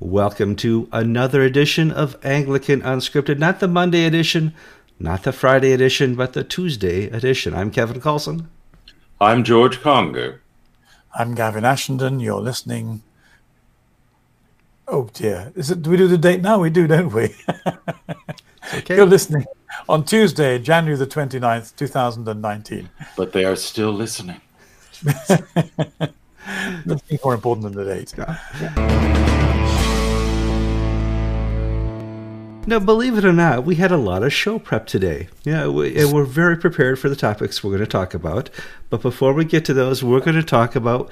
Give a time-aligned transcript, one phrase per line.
[0.00, 4.54] Welcome to another edition of Anglican Unscripted, not the Monday edition,
[5.00, 7.52] not the Friday edition, but the Tuesday edition.
[7.52, 8.46] I'm Kevin Kallsen.
[9.20, 10.40] I'm George Conger.
[11.18, 12.22] I'm Gavin Ashenden.
[12.22, 13.02] You're listening.
[14.86, 15.52] Oh dear.
[15.56, 16.60] Is it do we do the date now?
[16.60, 17.34] We do, don't we?
[18.74, 18.94] okay.
[18.94, 19.46] You're listening
[19.88, 22.88] on Tuesday, January the 29th, 2019.
[23.16, 24.40] But they are still listening.
[26.86, 28.14] Nothing more important than the date.
[28.16, 29.27] Yeah.
[32.68, 35.28] Now, believe it or not, we had a lot of show prep today.
[35.42, 38.50] Yeah, we, and we're very prepared for the topics we're going to talk about.
[38.90, 41.10] But before we get to those, we're going to talk about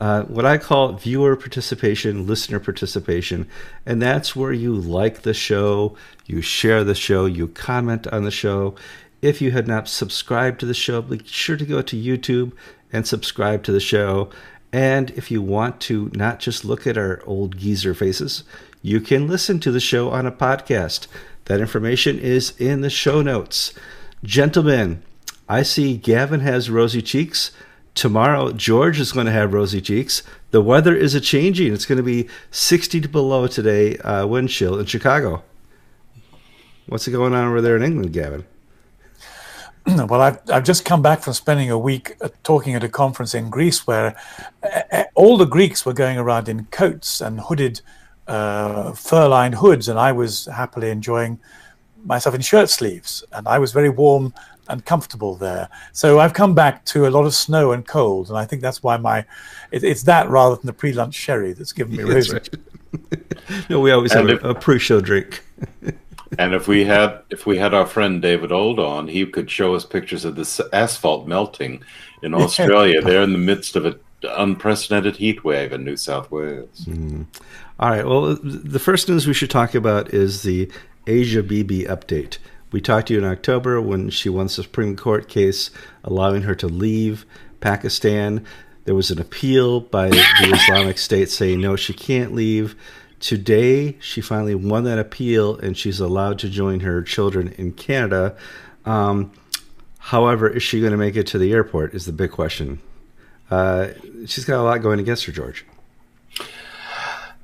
[0.00, 3.48] uh, what I call viewer participation, listener participation.
[3.86, 8.32] And that's where you like the show, you share the show, you comment on the
[8.32, 8.74] show.
[9.22, 12.54] If you had not subscribed to the show, be sure to go to YouTube
[12.92, 14.30] and subscribe to the show.
[14.72, 18.42] And if you want to not just look at our old geezer faces,
[18.82, 21.06] you can listen to the show on a podcast.
[21.46, 23.72] That information is in the show notes.
[24.22, 25.02] Gentlemen,
[25.48, 27.50] I see Gavin has rosy cheeks.
[27.94, 30.22] Tomorrow, George is going to have rosy cheeks.
[30.50, 31.72] The weather is a changing.
[31.72, 35.42] It's going to be 60 below today, uh, wind chill in Chicago.
[36.86, 38.44] What's going on over there in England, Gavin?
[39.86, 43.34] well, I've, I've just come back from spending a week uh, talking at a conference
[43.34, 44.16] in Greece where
[44.62, 47.80] uh, all the Greeks were going around in coats and hooded,
[48.28, 51.40] uh, fur lined hoods, and I was happily enjoying
[52.04, 53.24] myself in shirt sleeves.
[53.32, 54.32] And I was very warm
[54.68, 55.68] and comfortable there.
[55.92, 58.82] So I've come back to a lot of snow and cold, and I think that's
[58.82, 59.24] why my
[59.70, 62.34] it, it's that rather than the pre lunch sherry that's given me rosy.
[62.34, 62.48] Right.
[63.70, 65.42] no, we always and have if, a, a pre show drink.
[66.38, 69.74] and if we had if we had our friend David Ould on, he could show
[69.74, 71.82] us pictures of this asphalt melting
[72.22, 73.00] in Australia.
[73.00, 76.84] They're in the midst of an unprecedented heat wave in New South Wales.
[76.86, 77.26] Mm.
[77.78, 78.06] All right.
[78.06, 80.70] Well, the first news we should talk about is the
[81.06, 82.38] Asia Bibi update.
[82.70, 85.70] We talked to you in October when she won the Supreme Court case
[86.04, 87.24] allowing her to leave
[87.60, 88.44] Pakistan.
[88.84, 92.74] There was an appeal by the Islamic State saying no, she can't leave.
[93.20, 98.36] Today, she finally won that appeal and she's allowed to join her children in Canada.
[98.84, 99.32] Um,
[99.98, 101.94] however, is she going to make it to the airport?
[101.94, 102.80] Is the big question.
[103.50, 103.88] Uh,
[104.26, 105.64] she's got a lot going against her, George.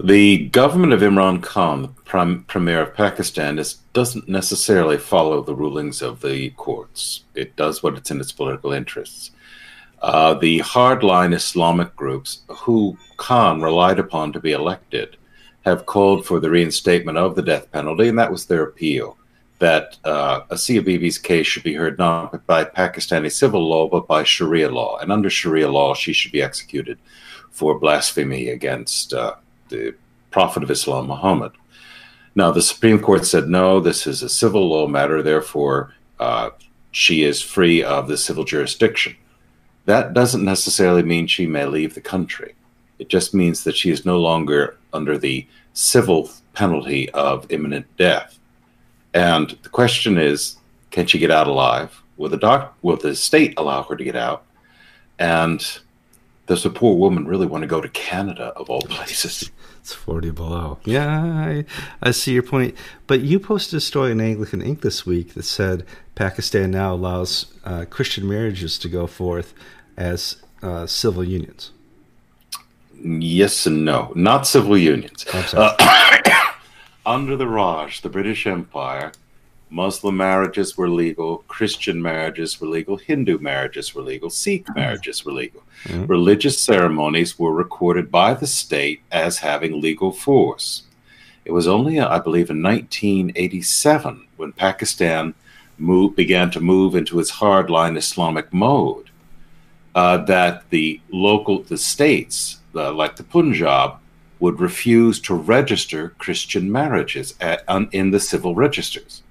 [0.02, 5.54] The government of Imran Khan, the Prime Premier of Pakistan, is, doesn't necessarily follow the
[5.54, 7.22] rulings of the courts.
[7.34, 9.30] It does what it's in its political interests.
[10.02, 15.16] Uh, the hardline Islamic groups who Khan relied upon to be elected
[15.64, 19.16] have called for the reinstatement of the death penalty, and that was their appeal.
[19.64, 24.22] That uh, Asia Bibi's case should be heard not by Pakistani civil law, but by
[24.22, 24.98] Sharia law.
[24.98, 26.98] And under Sharia law, she should be executed
[27.50, 29.36] for blasphemy against uh,
[29.70, 29.94] the
[30.30, 31.52] Prophet of Islam, Muhammad.
[32.34, 36.50] Now, the Supreme Court said no, this is a civil law matter, therefore, uh,
[36.90, 39.16] she is free of the civil jurisdiction.
[39.86, 42.54] That doesn't necessarily mean she may leave the country.
[42.98, 48.38] It just means that she is no longer under the civil penalty of imminent death.
[49.14, 50.56] And the question is,
[50.90, 52.02] can she get out alive?
[52.16, 54.44] Will the doc will the state allow her to get out?
[55.18, 55.64] And
[56.46, 59.50] does a poor woman really want to go to Canada of all places?
[59.80, 60.78] It's 40 below.
[60.84, 61.64] Yeah, I,
[62.02, 62.74] I see your point.
[63.06, 67.52] But you posted a story in Anglican Ink this week that said Pakistan now allows
[67.64, 69.52] uh, Christian marriages to go forth
[69.96, 71.70] as uh, civil unions.
[72.98, 74.10] Yes and no.
[74.14, 75.26] Not civil unions.
[75.34, 75.76] Uh,
[77.06, 79.12] under the Raj, the British Empire,
[79.70, 84.78] Muslim marriages were legal, Christian marriages were legal, Hindu marriages were legal, Sikh mm-hmm.
[84.78, 85.62] marriages were legal.
[85.84, 86.06] Mm-hmm.
[86.06, 90.84] Religious ceremonies were recorded by the state as having legal force.
[91.44, 95.34] It was only, I believe, in 1987 when Pakistan
[95.76, 99.10] moved, began to move into its hardline Islamic mode
[99.94, 103.98] uh, that the local, the states, uh, like the Punjab,
[104.44, 109.22] would refuse to register Christian marriages at, um, in the civil registers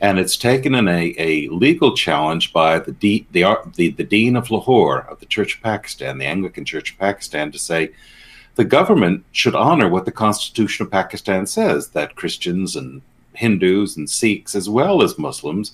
[0.00, 3.44] and it's taken in a, a legal challenge by the, de- the,
[3.76, 7.52] the, the dean of Lahore of the Church of Pakistan, the Anglican Church of Pakistan,
[7.52, 7.90] to say
[8.54, 13.02] the government should honor what the Constitution of Pakistan says that Christians and
[13.34, 15.72] Hindus and Sikhs, as well as Muslims,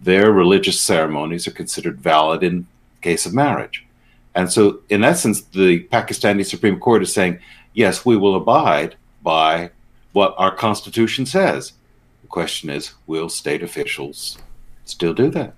[0.00, 2.66] their religious ceremonies are considered valid in
[3.02, 3.84] case of marriage.
[4.34, 7.38] And so, in essence, the Pakistani Supreme Court is saying,
[7.76, 9.70] yes, we will abide by
[10.12, 11.74] what our Constitution says.
[12.22, 14.38] The question is, will state officials
[14.84, 15.54] still do that?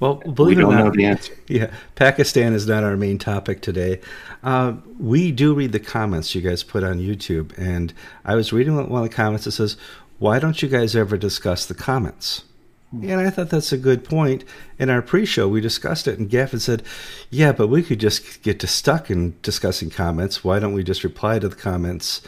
[0.00, 1.34] Well, believe we don't not, the answer.
[1.46, 4.00] Yeah, Pakistan is not our main topic today.
[4.42, 7.92] Uh, we do read the comments you guys put on YouTube, and
[8.24, 9.76] I was reading one of the comments that says,
[10.18, 12.44] "Why don't you guys ever discuss the comments?"
[12.92, 14.44] And I thought that's a good point.
[14.78, 16.82] In our pre-show, we discussed it, and Gavin said,
[17.30, 20.42] "Yeah, but we could just get to stuck in discussing comments.
[20.42, 22.20] Why don't we just reply to the comments?"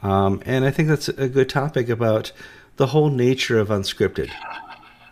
[0.00, 2.32] Um, and I think that's a good topic about
[2.76, 4.30] the whole nature of unscripted.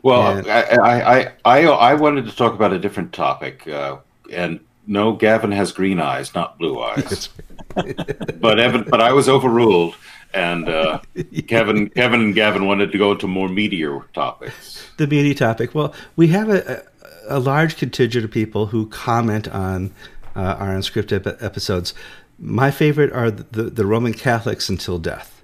[0.02, 3.98] Well, and, I, I, I, I, wanted to talk about a different topic, uh,
[4.32, 7.28] and no, Gavin has green eyes, not blue eyes.
[7.74, 9.94] but Evan, but I was overruled,
[10.34, 11.00] and uh,
[11.46, 14.88] Kevin, Kevin, and Gavin wanted to go into more meatier topics.
[14.96, 15.74] The meaty topic.
[15.74, 16.84] Well, we have a,
[17.28, 19.92] a, a large contingent of people who comment on
[20.36, 21.94] uh, our unscripted episodes.
[22.38, 25.37] My favorite are the, the Roman Catholics until death.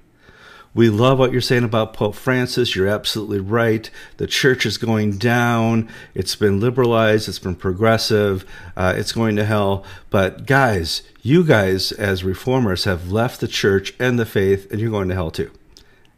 [0.74, 2.74] We love what you're saying about Pope Francis.
[2.74, 3.88] You're absolutely right.
[4.16, 5.88] The church is going down.
[6.14, 7.28] It's been liberalized.
[7.28, 8.44] It's been progressive.
[8.76, 9.84] Uh, it's going to hell.
[10.10, 14.90] But guys, you guys as reformers have left the church and the faith, and you're
[14.90, 15.52] going to hell too.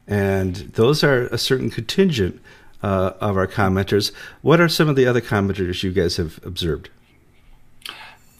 [0.06, 2.41] And those are a certain contingent
[2.82, 4.11] uh, of our commenters.
[4.41, 6.88] What are some of the other commenters you guys have observed?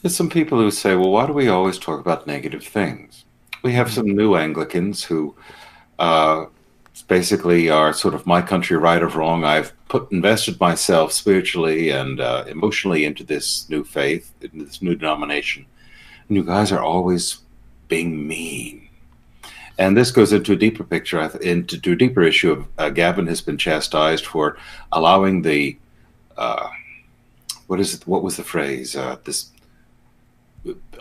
[0.01, 3.25] There's some people who say, well, why do we always talk about negative things?
[3.63, 5.35] We have some new Anglicans who
[5.99, 6.47] uh,
[7.09, 9.45] basically are sort of my country right or wrong.
[9.45, 14.95] I've put invested myself spiritually and uh, emotionally into this new faith, into this new
[14.95, 15.67] denomination.
[16.29, 17.39] And you guys are always
[17.89, 18.89] being mean.
[19.79, 23.43] And this goes into a deeper picture, into a deeper issue of uh, Gavin has
[23.43, 24.57] been chastised for
[24.91, 25.77] allowing the,
[26.39, 26.69] uh,
[27.67, 28.07] what is it?
[28.07, 28.97] What was the phrase?
[28.97, 29.51] Uh, this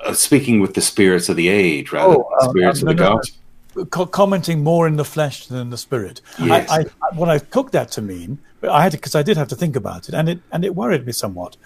[0.04, 2.94] uh, speaking with the spirits of the age rather oh, than the spirits of the
[2.94, 3.40] gospel
[3.90, 6.22] co- commenting more in the flesh than in the spirit.
[6.40, 6.70] Yes.
[6.70, 9.56] I, I, what I took that to mean, I had because I did have to
[9.56, 11.58] think about it, and it and it worried me somewhat.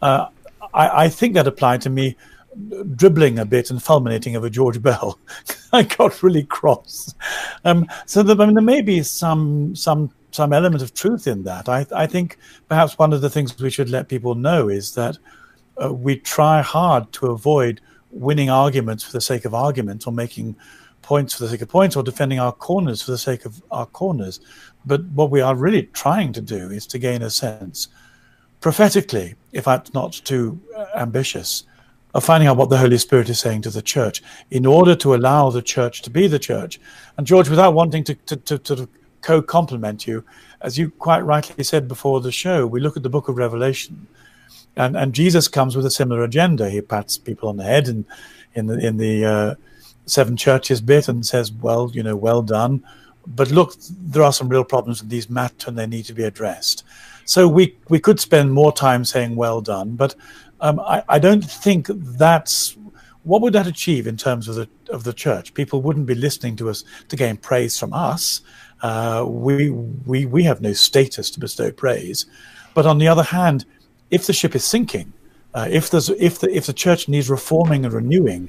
[0.00, 0.28] Uh,
[0.72, 2.16] I, I, think that applied to me
[2.96, 5.18] dribbling a bit and fulminating over George Bell.
[5.72, 7.14] I got really cross.
[7.64, 11.68] Um, so I mean, there may be some some some element of truth in that.
[11.68, 12.38] I, I think
[12.68, 15.18] perhaps one of the things we should let people know is that
[15.82, 17.80] uh, we try hard to avoid
[18.10, 20.56] winning arguments for the sake of argument or making
[21.10, 23.86] points for the sake of points or defending our corners for the sake of our
[23.86, 24.38] corners.
[24.86, 27.88] But what we are really trying to do is to gain a sense,
[28.60, 31.64] prophetically, if I'm not too uh, ambitious,
[32.14, 34.22] of finding out what the Holy Spirit is saying to the church
[34.52, 36.80] in order to allow the church to be the church.
[37.16, 38.88] And George, without wanting to, to, to, to
[39.20, 40.24] co compliment you,
[40.60, 44.06] as you quite rightly said before the show, we look at the book of Revelation.
[44.76, 46.70] And, and Jesus comes with a similar agenda.
[46.70, 48.04] He pats people on the head and
[48.54, 49.54] in the in the uh,
[50.10, 52.84] seven churches bit and says, well, you know, well done.
[53.26, 56.24] But look, there are some real problems with these matter and they need to be
[56.24, 56.84] addressed.
[57.24, 60.14] So we, we could spend more time saying well done, but
[60.60, 62.76] um, I, I don't think that's
[63.22, 65.52] what would that achieve in terms of the of the church?
[65.54, 68.40] People wouldn't be listening to us to gain praise from us.
[68.82, 72.26] Uh, we we we have no status to bestow praise.
[72.74, 73.66] But on the other hand,
[74.10, 75.12] if the ship is sinking,
[75.54, 78.48] uh, if there's if the if the church needs reforming and renewing,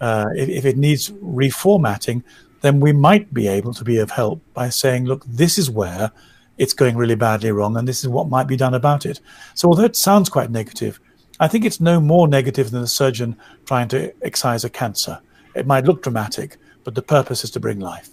[0.00, 2.22] uh, if, if, it needs reformatting,
[2.60, 6.10] then we might be able to be of help by saying, look, this is where
[6.58, 9.20] it's going really badly wrong, and this is what might be done about it.
[9.54, 10.98] So, although it sounds quite negative,
[11.38, 15.20] I think it's no more negative than a surgeon trying to excise a cancer.
[15.54, 18.10] It might look dramatic, but the purpose is to bring life.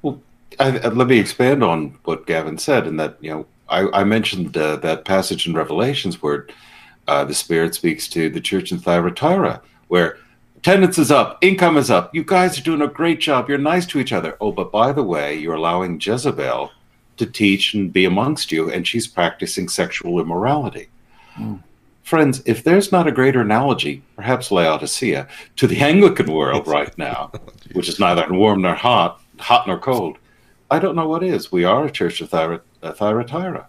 [0.00, 0.20] Well,
[0.58, 4.56] I, let me expand on what Gavin said, and that you know I, I mentioned
[4.56, 6.46] uh, that passage in Revelations where
[7.08, 10.18] uh, the Spirit speaks to the church in Thyatira, where
[10.62, 12.14] attendance is up, income is up.
[12.14, 13.48] You guys are doing a great job.
[13.48, 14.36] You're nice to each other.
[14.40, 16.70] Oh, but by the way, you're allowing Jezebel
[17.16, 20.88] to teach and be amongst you, and she's practicing sexual immorality.
[21.34, 21.64] Mm.
[22.04, 25.26] Friends, if there's not a greater analogy, perhaps Laodicea,
[25.56, 27.32] to the Anglican world right now,
[27.72, 30.16] which is neither warm nor hot, hot nor cold,
[30.70, 31.50] I don't know what is.
[31.50, 33.66] We are a church of Thyatira,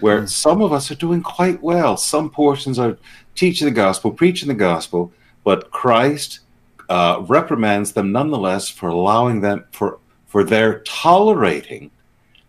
[0.00, 0.28] where mm.
[0.28, 1.98] some of us are doing quite well.
[1.98, 2.96] Some portions are
[3.34, 5.12] teaching the gospel, preaching the gospel,
[5.44, 6.40] but Christ
[6.88, 11.90] uh, reprimands them nonetheless for allowing them for for their tolerating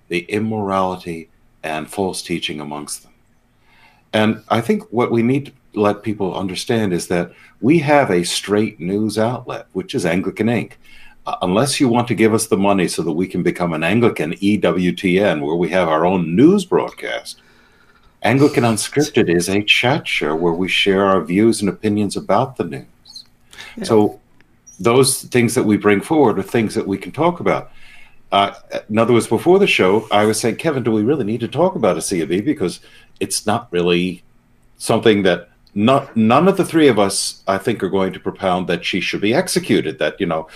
[0.07, 1.29] the immorality
[1.63, 3.13] and false teaching amongst them.
[4.13, 7.31] And I think what we need to let people understand is that
[7.61, 10.79] we have a straight news outlet, which is Anglican Ink.
[11.25, 13.83] Uh, unless you want to give us the money so that we can become an
[13.83, 17.39] Anglican EWTN, where we have our own news broadcast,
[18.23, 22.63] Anglican Unscripted is a chat show where we share our views and opinions about the
[22.63, 23.25] news.
[23.77, 23.83] Yeah.
[23.83, 24.19] So
[24.79, 27.71] those things that we bring forward are things that we can talk about.
[28.31, 28.53] Uh,
[28.89, 31.47] in other words, before the show, I was saying, Kevin, do we really need to
[31.47, 32.41] talk about a C of E?
[32.41, 32.79] Because
[33.19, 34.23] it's not really
[34.77, 38.67] something that not none of the three of us, I think, are going to propound
[38.67, 39.99] that she should be executed.
[39.99, 40.47] That you know,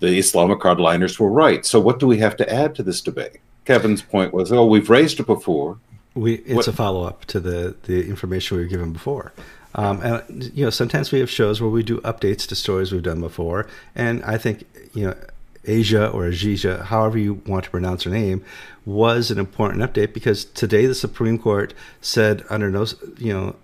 [0.00, 1.64] the Islamic hardliners were right.
[1.64, 3.38] So what do we have to add to this debate?
[3.64, 5.78] Kevin's point was, oh, we've raised it before.
[6.14, 6.68] We it's what?
[6.68, 9.32] a follow up to the the information we were given before.
[9.74, 13.02] Um, and you know, sometimes we have shows where we do updates to stories we've
[13.02, 15.16] done before, and I think you know,
[15.64, 18.44] Asia or Aziza, however you want to pronounce her name,
[18.84, 23.56] was an important update because today the Supreme Court said under no, you know,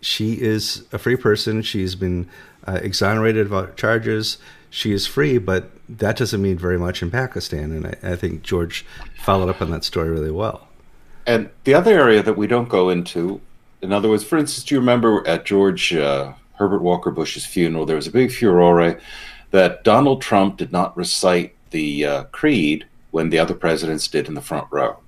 [0.00, 1.62] she is a free person.
[1.62, 2.28] She's been
[2.66, 4.38] uh, exonerated of charges.
[4.70, 7.72] She is free, but that doesn't mean very much in Pakistan.
[7.72, 8.84] And I, I think George
[9.22, 10.65] followed up on that story really well.
[11.26, 13.40] And the other area that we don't go into,
[13.82, 17.84] in other words, for instance, do you remember at George uh, Herbert Walker Bush's funeral,
[17.84, 19.00] there was a big furore
[19.50, 24.34] that Donald Trump did not recite the uh, creed when the other presidents did in
[24.34, 24.98] the front row.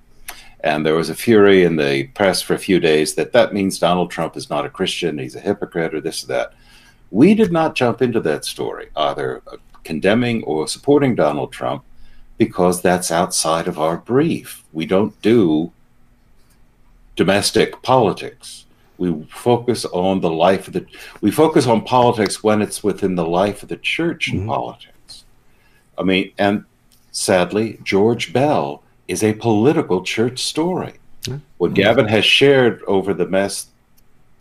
[0.61, 3.79] And there was a fury in the press for a few days that that means
[3.79, 6.53] Donald Trump is not a Christian, he's a hypocrite, or this or that.
[7.11, 9.41] We did not jump into that story, either
[9.83, 11.83] condemning or supporting Donald Trump,
[12.37, 14.63] because that's outside of our brief.
[14.73, 15.71] We don't do
[17.19, 18.65] domestic politics.
[18.97, 20.85] We focus on the life of the.
[21.19, 24.49] We focus on politics when it's within the life of the church and mm-hmm.
[24.49, 25.25] politics.
[25.97, 26.63] I mean, and
[27.11, 30.93] sadly, George Bell is a political church story.
[31.23, 31.39] Mm-hmm.
[31.57, 33.67] What Gavin has shared over the mess,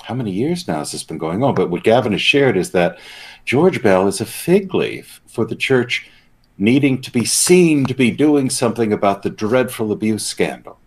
[0.02, 1.56] how many years now has this been going on?
[1.56, 2.96] But what Gavin has shared is that
[3.44, 6.08] George Bell is a fig leaf for the church
[6.56, 10.78] needing to be seen to be doing something about the dreadful abuse scandal.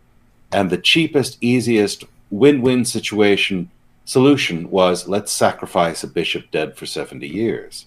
[0.52, 3.70] And the cheapest, easiest win win situation
[4.06, 7.86] solution was let's sacrifice a bishop dead for 70 years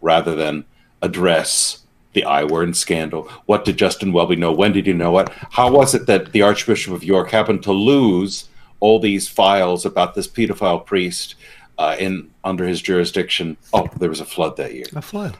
[0.00, 0.64] rather than
[1.00, 3.28] address the I word scandal.
[3.46, 4.52] What did Justin Welby know?
[4.52, 5.28] When did he know it?
[5.50, 8.48] How was it that the Archbishop of York happened to lose
[8.80, 11.36] all these files about this pedophile priest
[11.78, 13.56] uh, in under his jurisdiction?
[13.72, 14.84] Oh, there was a flood that year.
[14.94, 15.38] A flood.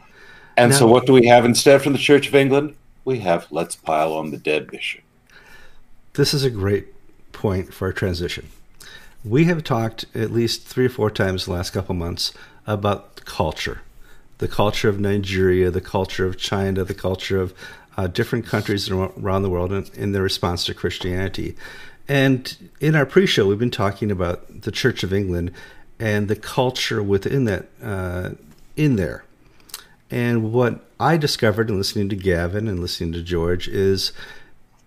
[0.57, 2.75] And now, so, what do we have instead from the Church of England?
[3.05, 5.02] We have let's pile on the dead bishop.
[6.14, 6.88] This is a great
[7.33, 8.49] point for a transition.
[9.25, 12.33] We have talked at least three or four times the last couple months
[12.66, 13.81] about culture
[14.38, 17.54] the culture of Nigeria, the culture of China, the culture of
[17.97, 21.54] uh, different countries around the world in, in their response to Christianity.
[22.09, 25.52] And in our pre show, we've been talking about the Church of England
[26.00, 28.31] and the culture within that, uh,
[28.76, 29.25] in there.
[30.11, 34.12] And what I discovered in listening to Gavin and listening to George is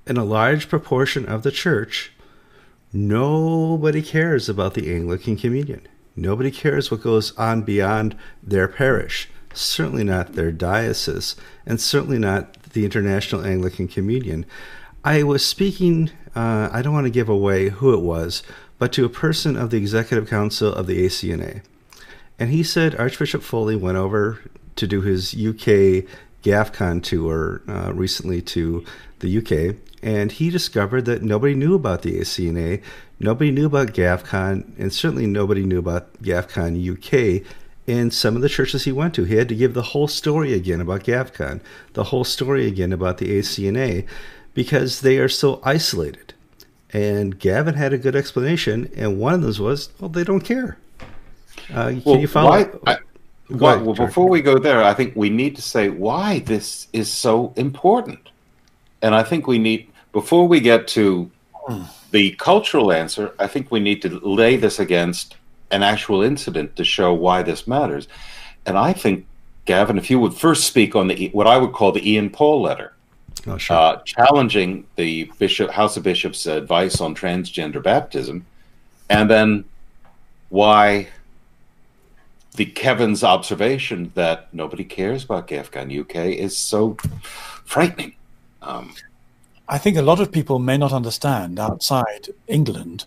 [0.07, 2.11] in a large proportion of the church,
[2.93, 5.87] nobody cares about the Anglican Communion.
[6.15, 11.35] Nobody cares what goes on beyond their parish certainly not their diocese,
[11.65, 14.45] and certainly not the International Anglican Communion.
[15.03, 18.43] I was speaking, uh, I don't want to give away who it was,
[18.77, 21.61] but to a person of the Executive Council of the ACNA.
[22.37, 24.39] And he said Archbishop Foley went over
[24.75, 26.05] to do his UK
[26.43, 28.83] GAFCON tour uh, recently to
[29.19, 32.81] the UK, and he discovered that nobody knew about the ACNA,
[33.19, 37.45] nobody knew about GAFCON, and certainly nobody knew about GAFCON UK
[37.87, 39.23] in some of the churches he went to.
[39.23, 41.61] He had to give the whole story again about GAFCON,
[41.93, 44.07] the whole story again about the ACNA,
[44.53, 46.33] because they are so isolated.
[46.91, 50.77] And Gavin had a good explanation, and one of those was, well, they don't care.
[51.73, 52.49] Uh, can well, you follow?
[52.49, 52.97] Why, I,
[53.49, 57.11] well, well, before we go there, I think we need to say why this is
[57.11, 58.29] so important.
[59.05, 61.83] And I think we need, before we get to hmm.
[62.09, 65.35] the cultural answer, I think we need to lay this against
[65.69, 68.07] an actual incident to show why this matters.
[68.65, 69.27] And I think,
[69.65, 72.63] Gavin, if you would first speak on the what I would call the Ian Paul
[72.63, 72.93] letter,
[73.45, 73.77] oh, sure.
[73.77, 78.43] uh, challenging the Bishop House of Bishops' advice on transgender baptism,
[79.11, 79.65] and then
[80.49, 81.09] why
[82.55, 86.97] the Kevin's observation that nobody cares about GAFCON UK is so
[87.65, 88.15] frightening.
[88.65, 88.93] Um,
[89.67, 93.05] I think a lot of people may not understand outside England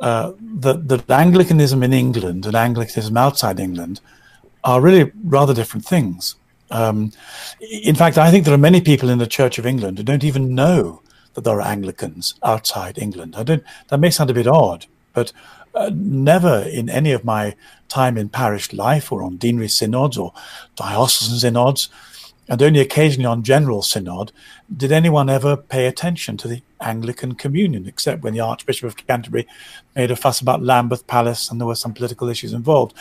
[0.00, 4.00] uh, that, that Anglicanism in England and Anglicanism outside England
[4.64, 6.36] are really rather different things.
[6.70, 7.12] Um,
[7.60, 10.24] in fact, I think there are many people in the Church of England who don't
[10.24, 11.02] even know
[11.34, 13.34] that there are Anglicans outside England.
[13.36, 13.64] I don't.
[13.88, 15.32] That may sound a bit odd, but
[15.74, 17.54] uh, never in any of my
[17.88, 20.32] time in parish life or on deanery synods or
[20.76, 21.88] diocesan synods
[22.50, 24.32] and only occasionally on General Synod
[24.76, 29.46] did anyone ever pay attention to the Anglican Communion, except when the Archbishop of Canterbury
[29.94, 32.92] made a fuss about Lambeth Palace and there were some political issues involved.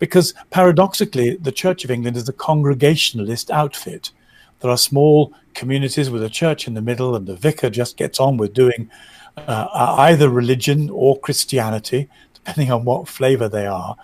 [0.00, 4.10] Because paradoxically, the Church of England is a congregationalist outfit.
[4.58, 8.18] There are small communities with a church in the middle, and the vicar just gets
[8.18, 8.90] on with doing
[9.36, 9.68] uh,
[9.98, 13.96] either religion or Christianity, depending on what flavor they are.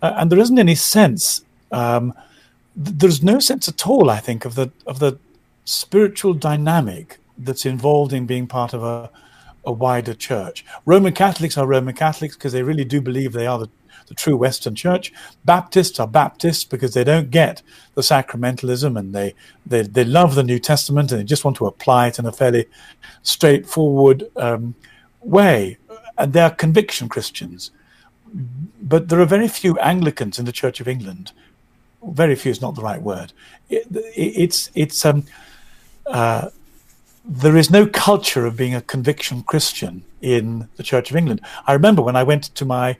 [0.00, 1.44] Uh, and there isn't any sense.
[1.70, 2.12] Um,
[2.74, 5.18] there's no sense at all, I think, of the of the
[5.64, 9.10] spiritual dynamic that's involved in being part of a,
[9.64, 10.64] a wider church.
[10.84, 13.68] Roman Catholics are Roman Catholics because they really do believe they are the,
[14.06, 15.12] the true Western church.
[15.44, 17.62] Baptists are Baptists because they don't get
[17.94, 21.66] the sacramentalism and they, they, they love the New Testament and they just want to
[21.66, 22.66] apply it in a fairly
[23.22, 24.74] straightforward um,
[25.20, 25.78] way.
[26.18, 27.70] And they are conviction Christians.
[28.80, 31.32] But there are very few Anglicans in the Church of England.
[32.04, 33.32] Very few is not the right word.
[33.68, 35.24] It, it, it's it's um,
[36.06, 36.50] uh,
[37.24, 41.40] there is no culture of being a conviction Christian in the Church of England.
[41.66, 42.96] I remember when I went to my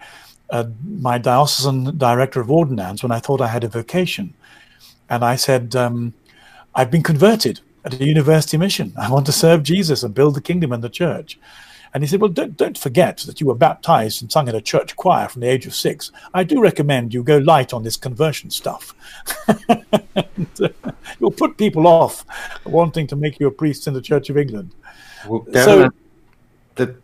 [0.50, 4.34] uh, my diocesan director of ordinands when I thought I had a vocation,
[5.08, 6.14] and I said, um,
[6.74, 8.92] "I've been converted at a university mission.
[8.96, 11.38] I want to serve Jesus and build the kingdom and the church."
[11.94, 14.60] And he said, Well, don't, don't forget that you were baptized and sung in a
[14.60, 16.10] church choir from the age of six.
[16.32, 18.94] I do recommend you go light on this conversion stuff.
[19.68, 20.68] and, uh,
[21.20, 22.24] you'll put people off
[22.64, 24.74] wanting to make you a priest in the Church of England.
[25.28, 25.90] Well, so,
[26.76, 26.96] that,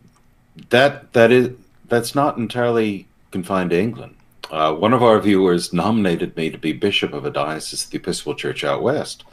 [0.69, 1.51] that, that is,
[1.87, 4.15] that's not entirely confined to England.
[4.49, 7.97] Uh, one of our viewers nominated me to be bishop of a diocese of the
[7.97, 9.23] Episcopal Church out west.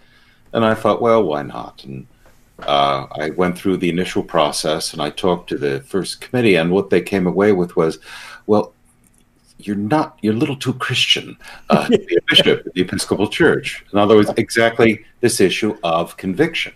[0.52, 1.82] And I thought, well, why not?
[1.84, 2.06] And
[2.60, 6.70] uh, I went through the initial process and I talked to the first committee, and
[6.70, 7.98] what they came away with was,
[8.46, 8.72] well,
[9.58, 11.36] you're not, you're a little too Christian
[11.70, 13.84] uh, to be a bishop of the Episcopal Church.
[13.92, 16.74] In other words, exactly this issue of conviction.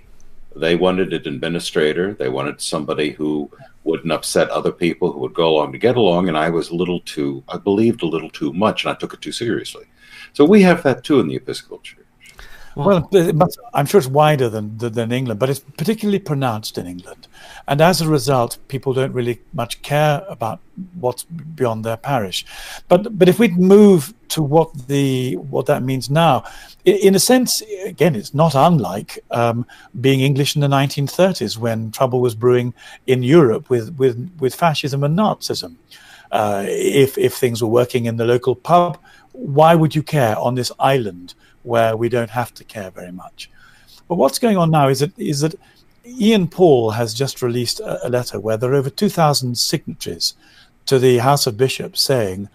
[0.56, 3.50] They wanted an administrator, they wanted somebody who
[3.84, 6.75] wouldn't upset other people, who would go along to get along, and I was a
[6.75, 9.84] little too, I believed a little too much, and I took it too seriously.
[10.32, 12.00] So we have that too in the Episcopal Church.
[12.76, 17.26] Well, well I'm sure it's wider than, than England, but it's particularly pronounced in England.
[17.66, 20.60] And as a result, people don't really much care about
[20.98, 22.44] what's beyond their parish.
[22.88, 26.44] But but if we move to what the what that means now,
[26.84, 29.66] in a sense, again, it's not unlike um,
[30.00, 32.72] being English in the 1930s when trouble was brewing
[33.06, 35.76] in Europe with with with fascism and Nazism.
[36.30, 38.98] Uh, if if things were working in the local pub,
[39.33, 41.35] why would you care on this island?
[41.62, 43.51] Where we don't have to care very much.
[44.09, 45.55] But what's going on now is that is that
[46.05, 50.35] Ian Paul has just released a, a letter where there are over 2,000 signatories
[50.87, 52.49] to the House of Bishops saying,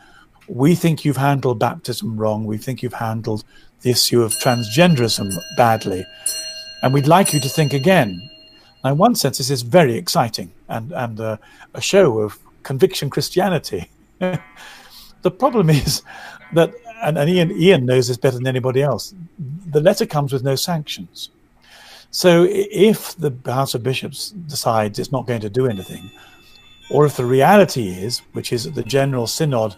[0.47, 2.45] "We think you've handled baptism wrong.
[2.45, 3.43] We think you've handled
[3.81, 6.05] the issue of transgenderism badly,
[6.81, 8.29] and we'd like you to think again."
[8.83, 11.39] Now, in one sense, this is very exciting and and a
[11.79, 13.89] show of conviction Christianity.
[14.19, 16.01] the problem is
[16.53, 16.73] that
[17.05, 19.13] and, and Ian, Ian knows this better than anybody else.
[19.67, 21.29] The letter comes with no sanctions.
[22.11, 26.09] So if the House of Bishops decides it's not going to do anything,
[26.89, 29.75] or if the reality is, which is that the General Synod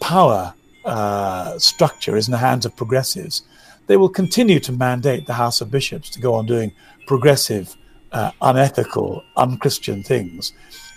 [0.00, 3.42] power uh, structure is in the hands of progressives,
[3.86, 6.72] they will continue to mandate the House of Bishops to go on doing
[7.06, 7.74] progressive,
[8.12, 10.52] uh, unethical, unchristian things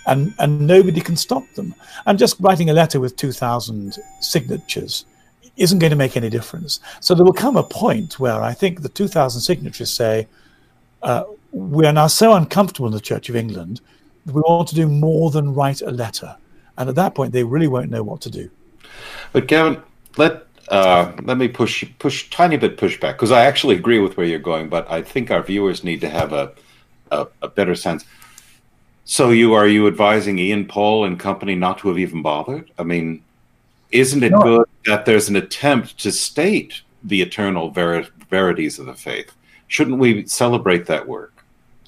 [0.08, 1.76] and and nobody can stop them.
[2.06, 5.06] And just writing a letter with two thousand signatures
[5.58, 6.80] isn't going to make any difference.
[7.00, 10.28] So there will come a point where I think the 2,000 signatories say,
[11.02, 13.82] uh, we are now so uncomfortable in the Church of England
[14.26, 16.36] that we want to do more than write a letter.
[16.78, 18.50] And at that point, they really won't know what to do.
[19.34, 19.82] But Gavin,
[20.18, 24.26] let uh, let me push push tiny bit pushback because I actually agree with where
[24.26, 26.54] you're going, but I think our viewers need to have a,
[27.12, 28.06] a, a better sense.
[29.04, 32.72] So you are you advising Ian Paul and company not to have even bothered?
[32.78, 33.22] I mean,
[33.92, 34.42] isn't it no.
[34.42, 39.32] good that there's an attempt to state the eternal ver- verities of the faith?
[39.68, 41.32] Shouldn't we celebrate that work?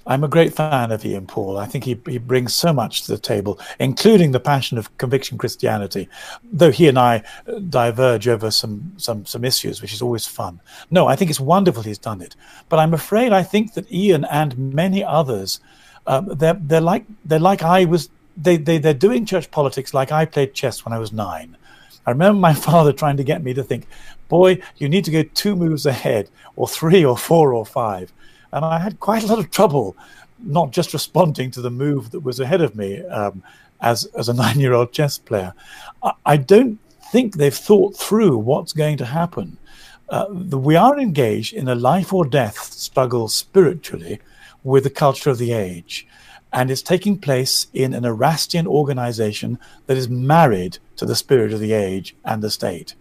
[0.05, 1.57] I'm a great fan of Ian Paul.
[1.57, 5.37] I think he, he brings so much to the table, including the passion of conviction
[5.37, 6.09] Christianity.
[6.43, 7.23] Though he and I
[7.69, 10.59] diverge over some, some, some issues, which is always fun.
[10.91, 12.35] No, I think it's wonderful he's done it.
[12.67, 15.61] But I'm afraid I think that Ian and many others,
[16.05, 20.11] um, they're, they're, like, they're like I was, they, they, they're doing church politics like
[20.11, 21.55] I played chess when I was nine.
[22.05, 23.87] I remember my father trying to get me to think,
[24.27, 28.11] boy, you need to go two moves ahead, or three, or four, or five.
[28.51, 29.95] And I had quite a lot of trouble
[30.39, 33.41] not just responding to the move that was ahead of me um,
[33.81, 35.53] as, as a nine year old chess player.
[36.01, 36.79] I, I, don't
[37.11, 39.57] think they've thought through what's going to happen.
[40.09, 44.19] Uh, the, we are engaged in a life or death struggle spiritually
[44.63, 46.07] with the culture of the age
[46.53, 51.59] and it's taking place in an Erastian organization that is married to the spirit of
[51.59, 52.95] the age and the state.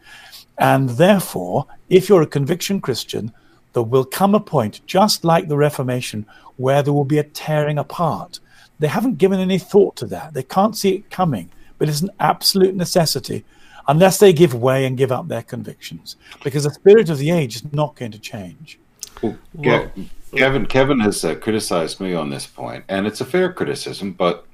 [0.58, 3.32] And therefore, if you're a conviction Christian,
[3.74, 7.78] there will come a point, just like the Reformation, where there will be a tearing
[7.78, 8.40] apart.
[8.78, 10.34] They haven't given any thought to that.
[10.34, 13.44] They can't see it coming, but it's an absolute necessity
[13.88, 17.56] unless they give way and give up their convictions, because the spirit of the age
[17.56, 18.78] is not going to change.
[19.20, 19.90] Well, well,
[20.36, 24.12] Kevin, Kevin has uh, criticized me on this point, and it's a fair criticism.
[24.12, 24.46] But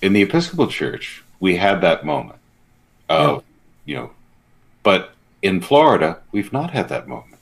[0.00, 2.38] in the Episcopal Church, we had that moment
[3.08, 3.44] of,
[3.84, 3.92] yeah.
[3.92, 4.10] you know,
[4.82, 7.40] but in Florida, we've not had that moment.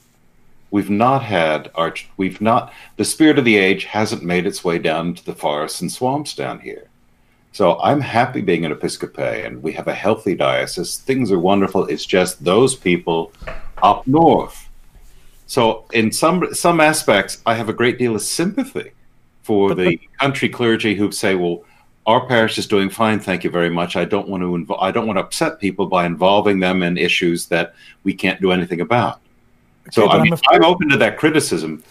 [0.70, 4.78] We've not had our, we've not, the spirit of the age hasn't made its way
[4.78, 6.88] down to the forests and swamps down here.
[7.52, 9.62] So I'm happy being an Episcopalian.
[9.62, 10.98] We have a healthy diocese.
[10.98, 11.86] Things are wonderful.
[11.86, 13.32] It's just those people
[13.82, 14.65] up north.
[15.46, 18.92] So in some some aspects, I have a great deal of sympathy
[19.42, 21.62] for the country clergy who say, "Well,
[22.04, 23.94] our parish is doing fine, thank you very much.
[23.96, 26.98] I don't want to invo- I don't want to upset people by involving them in
[26.98, 29.20] issues that we can't do anything about."
[29.86, 31.82] Okay, so I mean, I'm, I'm, open to that criticism,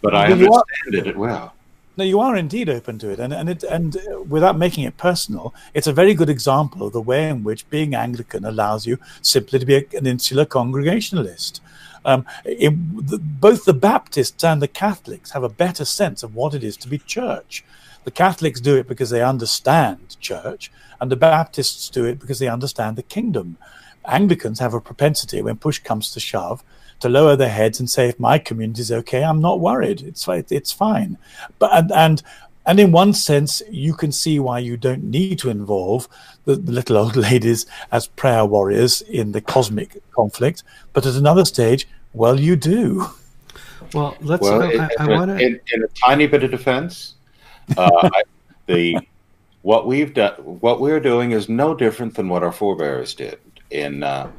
[0.00, 1.54] but I understand it well.
[1.98, 5.52] No, you are indeed open to it, and and it and without making it personal,
[5.74, 9.58] it's a very good example of the way in which being Anglican allows you simply
[9.58, 11.60] to be a, an insular congregationalist.
[12.04, 12.70] Um, it,
[13.08, 16.76] the, both the Baptists and the Catholics have a better sense of what it is
[16.78, 17.64] to be church.
[18.04, 22.48] The Catholics do it because they understand church, and the Baptists do it because they
[22.48, 23.56] understand the kingdom.
[24.04, 26.64] Anglicans have a propensity, when push comes to shove,
[26.98, 30.02] to lower their heads and say, if my community is okay, I'm not worried.
[30.02, 31.18] It's it's fine.
[31.58, 32.22] But and and,
[32.66, 36.08] and in one sense, you can see why you don't need to involve
[36.44, 40.62] the, the little old ladies as prayer warriors in the cosmic conflict.
[40.92, 43.06] But at another stage, well, you do.
[43.94, 44.42] Well, let's.
[44.42, 45.34] Well, I, I wanna...
[45.34, 47.14] in, in, a tiny bit of defense,
[47.76, 48.10] uh,
[48.66, 48.98] the
[49.62, 53.38] what we've done, what we're doing, is no different than what our forebears did
[53.70, 54.02] in.
[54.02, 54.30] Uh,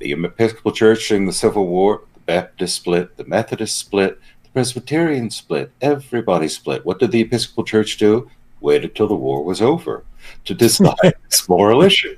[0.00, 5.30] the Episcopal Church during the Civil War, the Baptist split, the Methodist split, the Presbyterian
[5.30, 6.84] split, everybody split.
[6.84, 8.28] What did the Episcopal Church do?
[8.60, 10.04] Waited till the war was over
[10.44, 12.16] to decide this moral issue.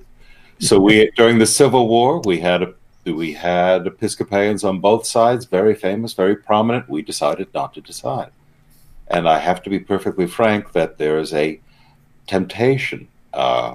[0.58, 5.44] So we during the Civil War we had a we had Episcopalians on both sides,
[5.44, 6.88] very famous, very prominent.
[6.88, 8.30] We decided not to decide.
[9.08, 11.60] And I have to be perfectly frank that there is a
[12.28, 13.74] temptation uh,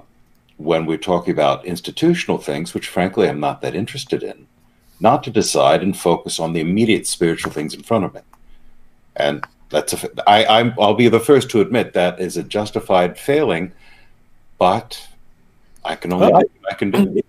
[0.56, 4.48] when we're talking about institutional things, which frankly I'm not that interested in,
[5.00, 8.22] not to decide and focus on the immediate spiritual things in front of me.
[9.18, 13.18] And that's a, I, I'm, I'll be the first to admit that is a justified
[13.18, 13.74] failing,
[14.58, 15.08] but
[15.84, 17.22] I can only well, I, I can do.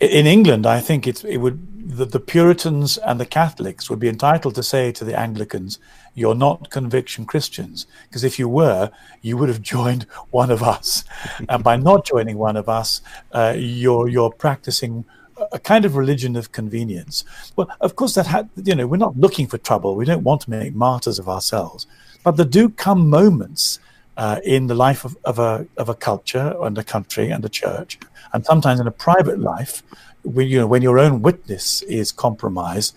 [0.00, 4.08] In England, I think it's it would the, the Puritans and the Catholics would be
[4.08, 5.78] entitled to say to the Anglicans,
[6.14, 11.04] "You're not conviction Christians," because if you were, you would have joined one of us,
[11.48, 13.00] and by not joining one of us,
[13.32, 15.04] uh, you're you're practicing
[15.52, 17.24] a kind of religion of convenience.
[17.56, 19.96] Well, of course, that had you know we're not looking for trouble.
[19.96, 21.86] We don't want to make martyrs of ourselves,
[22.24, 23.80] but there do come moments
[24.16, 27.48] uh, in the life of, of a of a culture and a country and a
[27.48, 27.98] church,
[28.32, 29.82] and sometimes in a private life
[30.24, 32.94] when you know when your own witness is compromised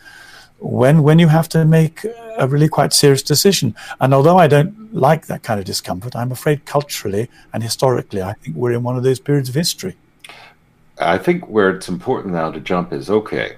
[0.59, 2.05] when when you have to make
[2.37, 6.31] a really quite serious decision and although i don't like that kind of discomfort i'm
[6.31, 9.95] afraid culturally and historically i think we're in one of those periods of history
[10.99, 13.55] i think where it's important now to jump is okay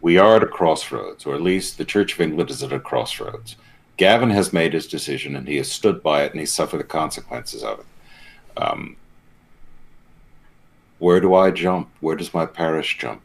[0.00, 2.80] we are at a crossroads or at least the church of england is at a
[2.80, 3.56] crossroads
[3.96, 6.84] gavin has made his decision and he has stood by it and he suffered the
[6.84, 7.86] consequences of it
[8.56, 8.96] um,
[11.02, 11.88] where do I jump?
[11.98, 13.22] Where does my parish jump?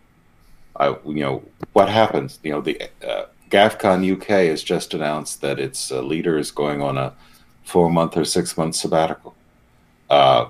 [0.75, 2.39] I, you know, what happens?
[2.41, 6.81] You know, the uh, GAFCON UK has just announced that its uh, leader is going
[6.81, 7.13] on a
[7.63, 9.35] four month or six month sabbatical.
[10.09, 10.47] Uh,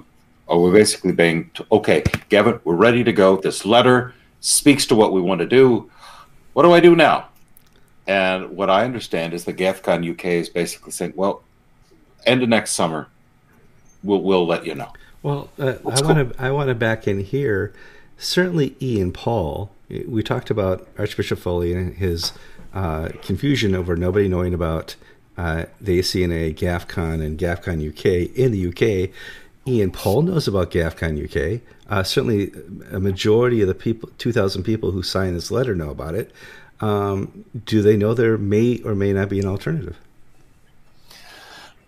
[0.47, 3.37] or we're basically being, okay, Gavin, we're ready to go.
[3.37, 5.89] This letter speaks to what we want to do.
[6.53, 7.29] What do I do now?
[8.07, 11.43] And what I understand is the GAFCON UK is basically saying, well,
[12.25, 13.07] end of next summer,
[14.01, 14.91] we'll, we'll let you know.
[15.23, 17.73] Well, uh, I want to I want to back in here.
[18.17, 19.71] Certainly, Ian Paul.
[19.89, 22.33] We talked about Archbishop Foley and his
[22.73, 24.95] uh, confusion over nobody knowing about
[25.37, 29.11] uh, the ACNA, GAFCON, and GAFCON UK in the UK.
[29.67, 31.61] Ian Paul knows about GAFCON UK.
[31.89, 32.51] Uh, certainly,
[32.91, 36.31] a majority of the people, 2,000 people who signed this letter, know about it.
[36.79, 39.97] Um, do they know there may or may not be an alternative?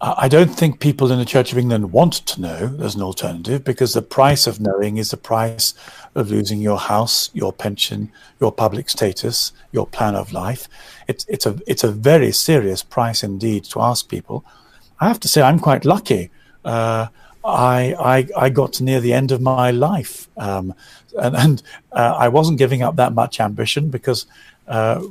[0.02, 3.66] I don't think people in the Church of England want to know there's an alternative
[3.66, 5.74] because the price of knowing is the price
[6.16, 10.70] of losing your house, your pension, your public status, your plan of life.
[11.10, 14.46] It's it's a it's a very serious price indeed to ask people.
[15.02, 16.32] I have to say I'm quite lucky.
[16.64, 17.08] Uh,
[17.50, 20.74] I, I I got to near the end of my life, um,
[21.18, 24.26] and, and uh, I wasn't giving up that much ambition because
[24.68, 25.02] uh,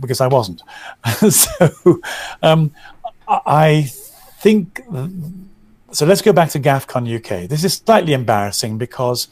[0.00, 0.62] because I wasn't.
[1.30, 2.00] so
[2.42, 2.72] um,
[3.28, 3.90] I
[4.38, 4.82] think
[5.92, 6.06] so.
[6.06, 7.48] Let's go back to GAFCON UK.
[7.48, 9.28] This is slightly embarrassing because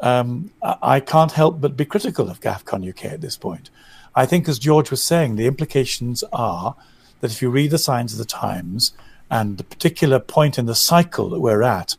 [0.00, 3.70] um, I can't help but be critical of GAFCON UK at this point.
[4.14, 6.74] I think, as George was saying, the implications are
[7.20, 8.92] that if you read the signs of the times
[9.30, 11.96] and the particular point in the cycle that we're at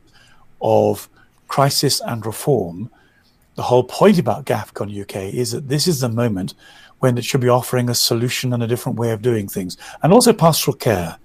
[0.61, 1.09] of
[1.47, 2.89] crisis and reform,
[3.55, 6.53] the whole point about GAFCON UK is that this is the moment
[6.99, 9.77] when it should be offering a solution and a different way of doing things.
[10.01, 11.17] And also pastoral care.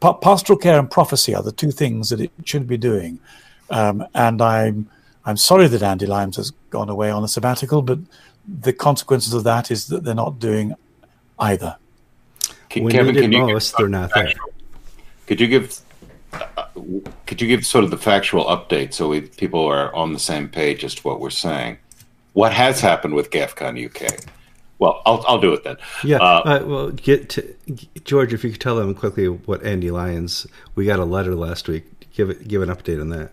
[0.00, 3.20] Pa- pastoral care and prophecy are the two things that it should be doing.
[3.70, 4.90] Um, and I'm
[5.24, 7.98] I'm sorry that Andy Lines has gone away on a sabbatical, but
[8.48, 10.74] the consequences of that is that they're not doing
[11.38, 11.76] either.
[12.74, 14.32] When Kevin, can you most, they're not there.
[15.30, 15.80] Could you give
[16.32, 16.64] uh,
[17.26, 20.48] could you give sort of the factual update so we, people are on the same
[20.48, 21.78] page as to what we're saying?
[22.32, 24.24] What has happened with GAFCON UK?
[24.80, 25.76] Well, I'll, I'll do it then.
[26.02, 26.16] Yeah.
[26.16, 27.54] Uh, uh, well, get to
[28.02, 28.32] George.
[28.32, 30.48] If you could tell them quickly what Andy Lines.
[30.74, 32.10] We got a letter last week.
[32.12, 32.48] Give it.
[32.48, 33.30] Give an update on that.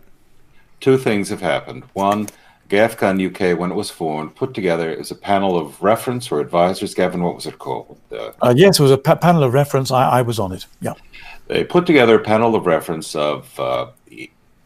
[0.80, 1.84] Two things have happened.
[1.94, 2.28] One,
[2.70, 6.94] GAFCON UK, when it was formed, put together as a panel of reference or advisors.
[6.94, 8.00] Gavin, what was it called?
[8.12, 9.90] Uh, uh, yes, it was a pa- panel of reference.
[9.90, 10.66] I, I, was on it.
[10.82, 10.94] Yeah.
[11.48, 13.88] They put together a panel of reference of uh,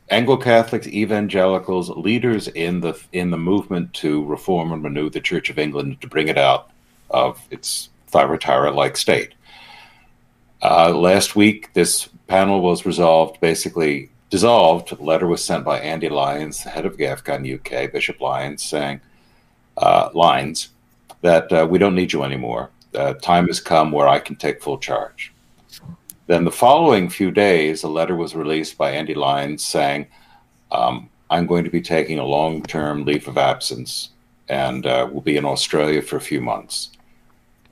[0.09, 5.49] Anglo Catholics, evangelicals, leaders in the in the movement to reform and renew the Church
[5.49, 6.71] of England to bring it out
[7.09, 9.33] of its Thyatira-like state.
[10.61, 16.09] Uh, last week, this panel was resolved basically dissolved, a letter was sent by Andy
[16.09, 19.01] Lines, the head of GAFCON UK, Bishop Lines, saying,
[19.77, 20.69] uh, Lines,
[21.21, 22.69] that uh, we don't need you anymore.
[22.95, 25.33] Uh, time has come where I can take full charge.
[26.31, 30.07] Then the following few days, a letter was released by Andy Lines saying,
[30.71, 34.11] um, I'm going to be taking a long term leave of absence
[34.47, 36.91] and uh, will be in Australia for a few months.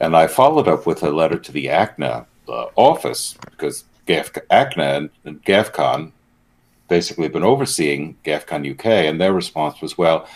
[0.02, 5.10] And I followed up with a letter to the ACNA uh, office because GAF- ACNA
[5.24, 6.12] and GAFCON
[6.90, 10.28] basically been overseeing GAFCON UK, and their response was, well,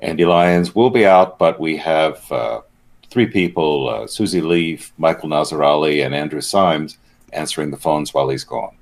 [0.00, 2.62] Andy Lines will be out, but we have uh,
[3.10, 6.96] three people uh, Susie Leafe, Michael Nazir-Ali, and Andrew Symes
[7.32, 8.76] answering the phones while he's gone.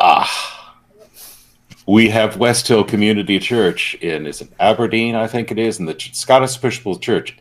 [0.00, 0.74] Ah,
[1.86, 5.88] we have West Hill Community Church in is it Aberdeen, I think it is, and
[5.88, 7.36] the Scottish Episcopal Church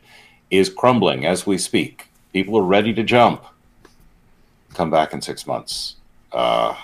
[0.51, 2.07] is crumbling as we speak.
[2.31, 3.43] People are ready to jump.
[4.73, 5.95] Come back in six months.
[6.31, 6.75] Uh,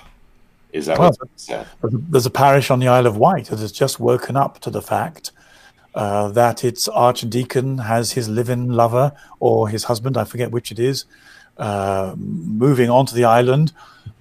[0.72, 1.68] is that well, what said?
[1.82, 4.82] There's a parish on the Isle of Wight that has just woken up to the
[4.82, 5.32] fact
[5.96, 10.80] uh, that its archdeacon has his live-in lover or his husband, I forget which it
[10.80, 11.06] is,
[11.58, 13.74] uh, moving onto the island.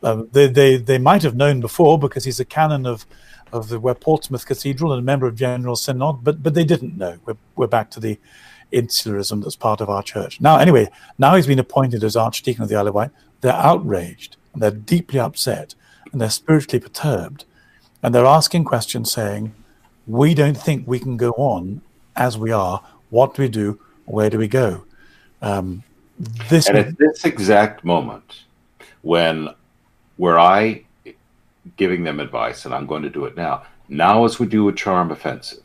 [0.02, 3.06] Uh, they, they, they might have known before because he's a canon of,
[3.52, 7.18] of the Portsmouth Cathedral and a member of General Synod, but, but they didn't know.
[7.24, 8.18] We're, we're back to the
[8.72, 10.40] insularism that's part of our church.
[10.40, 13.10] Now, anyway, now he's been appointed as Archdeacon of the Isle of Wight.
[13.40, 15.74] They're outraged and they're deeply upset
[16.12, 17.44] and they're spiritually perturbed
[18.02, 19.54] and they're asking questions saying,
[20.08, 21.82] We don't think we can go on
[22.16, 22.82] as we are.
[23.10, 23.78] What do we do?
[24.06, 24.84] Where do we go?
[25.40, 25.84] Um,
[26.48, 28.42] this and at this exact moment,
[29.02, 29.50] when
[30.16, 30.84] where I
[31.76, 33.64] giving them advice, and I'm going to do it now.
[33.88, 35.62] Now, as we do a charm offensive,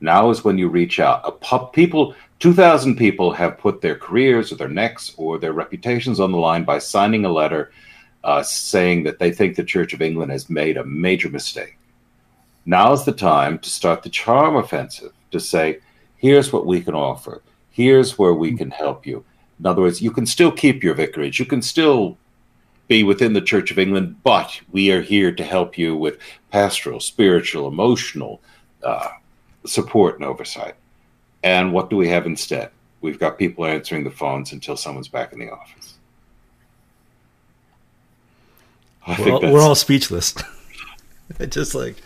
[0.00, 1.40] now is when you reach out.
[1.40, 6.32] Pub, people, 2,000 people have put their careers or their necks or their reputations on
[6.32, 7.72] the line by signing a letter
[8.24, 11.75] uh, saying that they think the Church of England has made a major mistake.
[12.66, 15.78] Now is the time to start the charm offensive to say,
[16.16, 19.24] here's what we can offer, here's where we can help you.
[19.60, 22.18] In other words, you can still keep your vicarage, you can still
[22.88, 26.18] be within the Church of England, but we are here to help you with
[26.50, 28.40] pastoral, spiritual, emotional
[28.82, 29.08] uh,
[29.64, 30.74] support and oversight.
[31.42, 32.70] And what do we have instead?
[33.00, 35.94] We've got people answering the phones until someone's back in the office.
[39.18, 40.34] we're all, we're all speechless.
[41.48, 41.96] just like,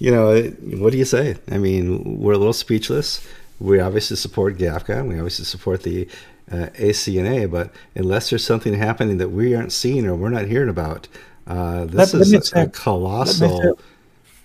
[0.00, 0.42] you know,
[0.78, 1.36] what do you say?
[1.50, 3.24] I mean, we're a little speechless.
[3.60, 5.06] We obviously support GAFCON.
[5.06, 6.08] We obviously support the
[6.50, 10.70] uh, ACNA, but unless there's something happening that we aren't seeing or we're not hearing
[10.70, 11.06] about,
[11.46, 13.78] uh, this let, is let a, a, colossal.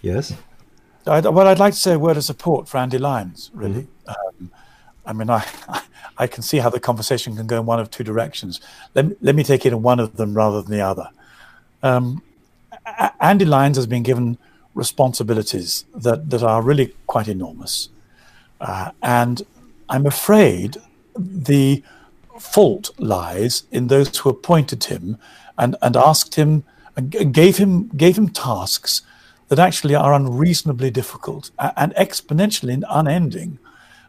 [0.02, 0.34] Yes.
[1.08, 3.50] I, well, I'd like to say a word of support for Andy Lines.
[3.54, 4.44] Really, mm-hmm.
[4.44, 4.52] um,
[5.06, 5.46] I mean, I,
[6.18, 8.60] I can see how the conversation can go in one of two directions.
[8.94, 11.10] Let let me take it in one of them rather than the other.
[11.82, 12.24] Um,
[13.22, 14.38] Andy Lines has been given
[14.75, 17.89] responsibilities that, that are really quite enormous.
[18.61, 19.41] Uh, and
[19.89, 20.77] I'm afraid
[21.17, 21.83] the
[22.39, 25.17] fault lies in those who appointed him
[25.57, 26.63] and, and asked him,
[27.09, 29.01] gave him, gave him tasks
[29.47, 33.59] that actually are unreasonably difficult and exponentially unending.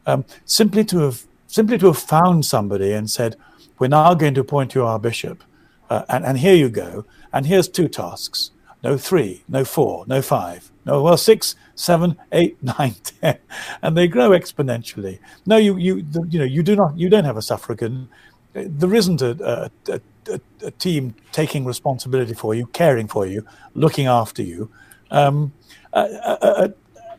[0.07, 3.37] Um, simply to have simply to have found somebody and said,
[3.79, 5.42] "We're now going to appoint you our bishop,"
[5.88, 7.05] Uh, and, and here you go.
[7.33, 8.50] And here's two tasks
[8.87, 13.38] no three, no four, no five, no, well, six, seven, eight, nine, ten,
[13.83, 15.18] and they grow exponentially.
[15.44, 18.09] No, you, you, you know, you do not, you don't have a suffragan.
[18.53, 20.01] There isn't a, a,
[20.33, 23.44] a, a team taking responsibility for you, caring for you,
[23.75, 24.70] looking after you.
[25.11, 25.53] Um,
[25.92, 26.07] uh,
[26.40, 26.68] uh,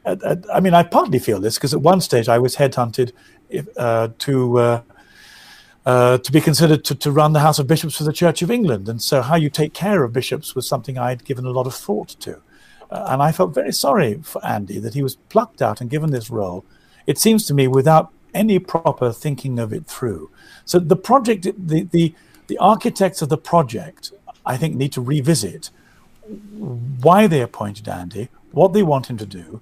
[0.06, 3.12] uh, I mean, I partly feel this because at one stage I was headhunted
[3.75, 4.82] uh, to uh,
[5.88, 8.52] uh, to be considered to, to run the House of Bishops for the Church of
[8.52, 8.89] England.
[8.89, 11.73] And so, how you take care of bishops was something I'd given a lot of
[11.73, 12.41] thought to.
[12.91, 16.12] Uh, and I felt very sorry for Andy that he was plucked out and given
[16.12, 16.65] this role.
[17.06, 20.30] It seems to me without any proper thinking of it through.
[20.65, 22.13] So, the project, the, the,
[22.47, 24.12] the architects of the project,
[24.45, 25.69] I think, need to revisit
[26.58, 29.62] why they appointed Andy, what they want him to do,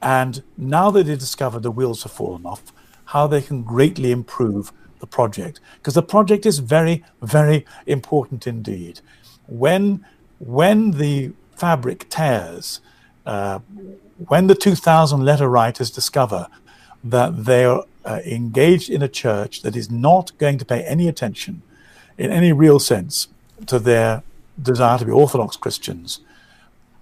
[0.00, 2.72] and now that they discovered the wheels have fallen off,
[3.04, 9.00] how they can greatly improve the project because the project is very very important indeed.
[9.46, 10.04] When
[10.38, 12.80] when the fabric tears
[13.26, 13.58] uh,
[14.28, 16.46] when the 2000 letter writers discover
[17.04, 21.62] that they're uh, engaged in a church that is not going to pay any attention
[22.16, 23.28] in any real sense
[23.66, 24.22] to their
[24.60, 26.20] desire to be orthodox christians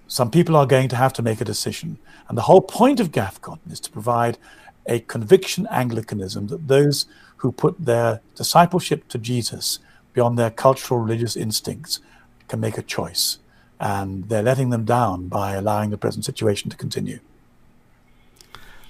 [0.07, 1.97] some people are going to have to make a decision.
[2.27, 4.37] And the whole point of gafcon is to provide
[4.85, 7.05] a conviction anglicanism that those
[7.37, 9.79] who put their discipleship to Jesus
[10.13, 11.99] beyond their cultural religious instincts
[12.47, 13.39] can make a choice.
[13.79, 17.19] And they're letting them down by allowing the present situation to continue.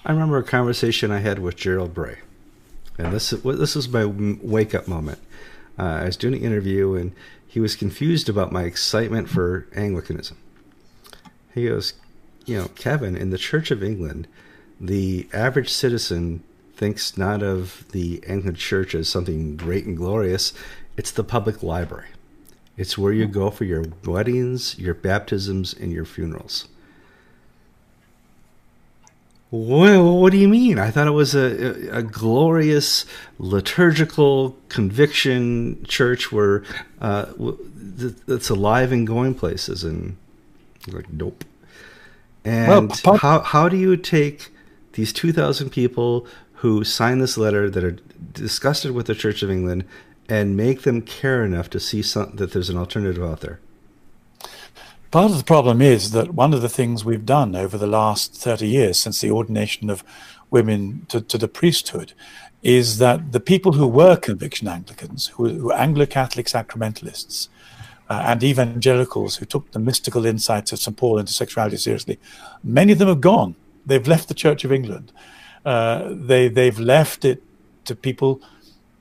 [0.06, 2.20] I remember a conversation I had with Gerald Bray.
[2.98, 5.20] And this, this was my wake up moment.
[5.78, 7.12] Uh, I was doing an interview and
[7.46, 10.38] he was confused about my excitement for Anglicanism.
[11.54, 11.94] He goes,
[12.46, 14.28] You know, Kevin, in the Church of England,
[14.80, 16.44] the average citizen
[16.78, 20.54] thinks not of the Anglican Church as something great and glorious.
[20.96, 22.08] It's the public library.
[22.78, 26.68] It's where you go for your weddings, your baptisms, and your funerals.
[29.50, 30.78] Well, what do you mean?
[30.78, 33.06] I thought it was a, a, glorious
[33.40, 36.64] liturgical conviction church where
[37.00, 37.28] uh,
[38.28, 39.86] that's alive and going places.
[39.86, 40.18] And
[40.92, 41.46] like, nope.
[42.44, 44.50] And well, how, how do you take
[44.94, 47.98] these 2,000 people who sign this letter that are
[48.34, 49.86] disgusted with the Church of England
[50.28, 53.60] and make them care enough to see some, that there's an alternative out there?
[55.12, 58.36] Part of the problem is that one of the things we've done over the last
[58.36, 60.04] 30 years since the ordination of
[60.50, 62.14] women to, to the priesthood
[62.64, 67.50] is that the people who were conviction Anglicans, who, who were Anglo Catholic sacramentalists,
[68.10, 70.96] uh, and evangelicals who took the mystical insights of St.
[70.96, 72.20] Paul into sexuality seriously,
[72.64, 73.56] many of them have gone.
[73.86, 75.12] They've left the Church of England.
[75.66, 77.44] Uh, they they've left it
[77.86, 78.42] to people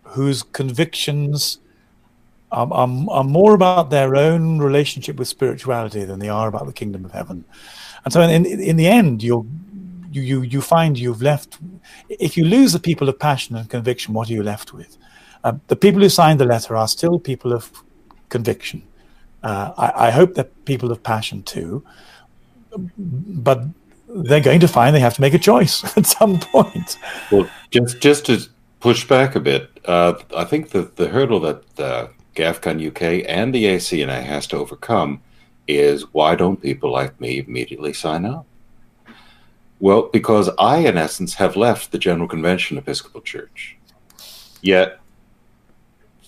[0.02, 1.58] whose convictions
[2.52, 6.72] are, are, are, more about their own relationship with spirituality than they are about the
[6.72, 7.44] kingdom of heaven.
[8.04, 9.48] And so, in in the end, you
[10.12, 11.58] you you find you've left.
[12.08, 14.96] If you lose the people of passion and conviction, what are you left with?
[15.44, 17.70] Uh, the people who signed the letter are still people of
[18.28, 18.82] conviction.
[19.42, 21.84] Uh, I, I hope that people of passion too,
[22.76, 23.64] but
[24.24, 26.98] they're going to find they have to make a choice at some point.
[27.30, 28.40] Well, just just to
[28.80, 33.54] push back a bit, uh, I think that the hurdle that uh, GAFCON UK and
[33.54, 35.20] the ACNA has to overcome
[35.66, 38.46] is why don't people like me immediately sign up?
[39.80, 43.76] Well, because I, in essence, have left the General Convention Episcopal Church.
[44.62, 45.00] Yet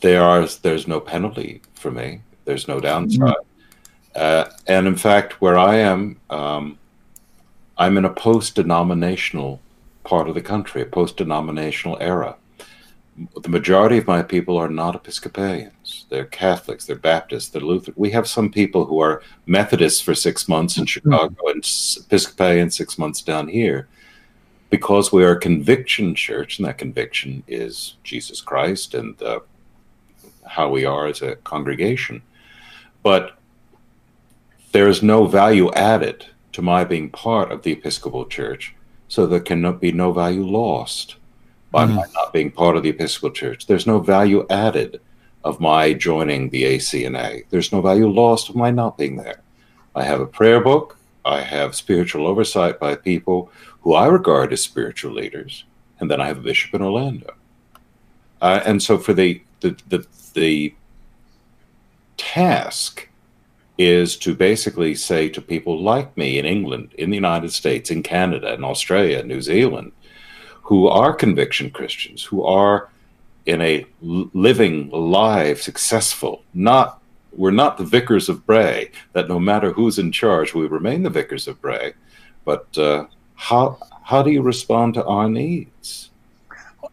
[0.00, 2.22] there are there's no penalty for me.
[2.44, 3.20] There's no downside.
[3.20, 3.42] Mm-hmm.
[4.14, 6.78] Uh, and in fact, where I am, um,
[7.78, 9.60] I'm in a post denominational
[10.02, 12.36] part of the country, a post denominational era.
[13.40, 16.06] The majority of my people are not Episcopalians.
[16.08, 17.94] They're Catholics, they're Baptists, they're Lutheran.
[17.96, 22.98] We have some people who are Methodists for six months in Chicago and Episcopalian six
[22.98, 23.88] months down here
[24.70, 29.40] because we are a conviction church, and that conviction is Jesus Christ and uh,
[30.46, 32.22] how we are as a congregation.
[33.02, 33.38] But
[34.72, 36.26] there is no value added
[36.58, 38.74] to my being part of the Episcopal Church,
[39.06, 41.14] so there cannot be no value lost
[41.70, 41.94] by mm.
[41.94, 43.68] my not being part of the Episcopal Church.
[43.68, 45.00] There's no value added
[45.44, 47.44] of my joining the ACNA.
[47.50, 49.40] There's no value lost of my not being there.
[49.94, 50.98] I have a prayer book.
[51.24, 53.52] I have spiritual oversight by people
[53.82, 55.62] who I regard as spiritual leaders,
[56.00, 57.34] and then I have a bishop in Orlando.
[58.42, 60.04] Uh, and so, for the the the,
[60.34, 60.74] the
[62.16, 63.07] task
[63.78, 68.02] is to basically say to people like me in England, in the United States, in
[68.02, 69.92] Canada, in Australia, New Zealand,
[70.62, 72.90] who are conviction Christians, who are
[73.46, 77.00] in a living, live, successful, not
[77.32, 78.90] we're not the vicars of Bray.
[79.12, 81.94] That no matter who's in charge, we remain the vicars of Bray.
[82.44, 83.06] But uh,
[83.36, 86.10] how how do you respond to our needs?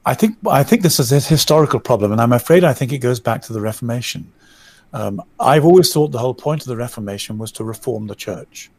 [0.05, 2.99] I think I think this is a historical problem, and I'm afraid I think it
[2.99, 4.31] goes back to the Reformation.
[4.95, 8.71] Um, I've always thought the whole point of the Reformation was to reform the church.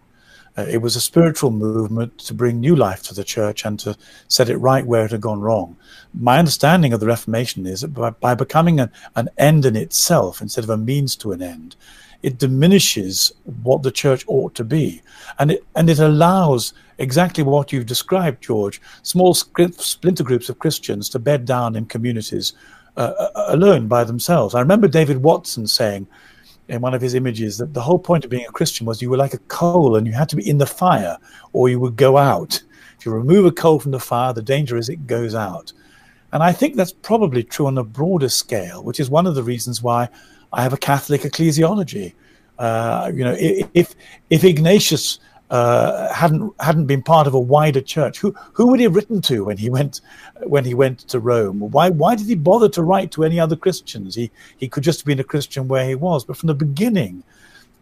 [0.56, 3.94] Uh, it was a spiritual movement to bring new life to the church and to
[4.26, 5.76] set it right where it had gone wrong.
[6.14, 10.40] My understanding of the Reformation is that by, by becoming an, an end in itself
[10.40, 11.76] instead of a means to an end,
[12.22, 13.30] it diminishes
[13.62, 15.02] what the church ought to be,
[15.38, 18.80] and it and it allows exactly what you've described, George.
[19.02, 22.54] Small splinter groups of Christians to bed down in communities
[22.96, 24.54] uh, uh, alone by themselves.
[24.54, 26.06] I remember David Watson saying
[26.68, 29.10] in one of his images that the whole point of being a Christian was you
[29.10, 31.16] were like a coal and you had to be in the fire
[31.52, 32.62] or you would go out.
[32.98, 35.72] If you remove a coal from the fire, the danger is it goes out.
[36.32, 39.42] And I think that's probably true on a broader scale, which is one of the
[39.42, 40.08] reasons why
[40.52, 42.14] I have a Catholic ecclesiology.
[42.58, 43.94] Uh, you know, if
[44.30, 45.18] if Ignatius
[45.50, 49.20] uh, hadn't hadn't been part of a wider church, who who would he have written
[49.22, 50.00] to when he went
[50.42, 51.60] when he went to Rome?
[51.60, 54.14] Why why did he bother to write to any other Christians?
[54.14, 56.24] He he could just have been a Christian where he was.
[56.24, 57.22] But from the beginning,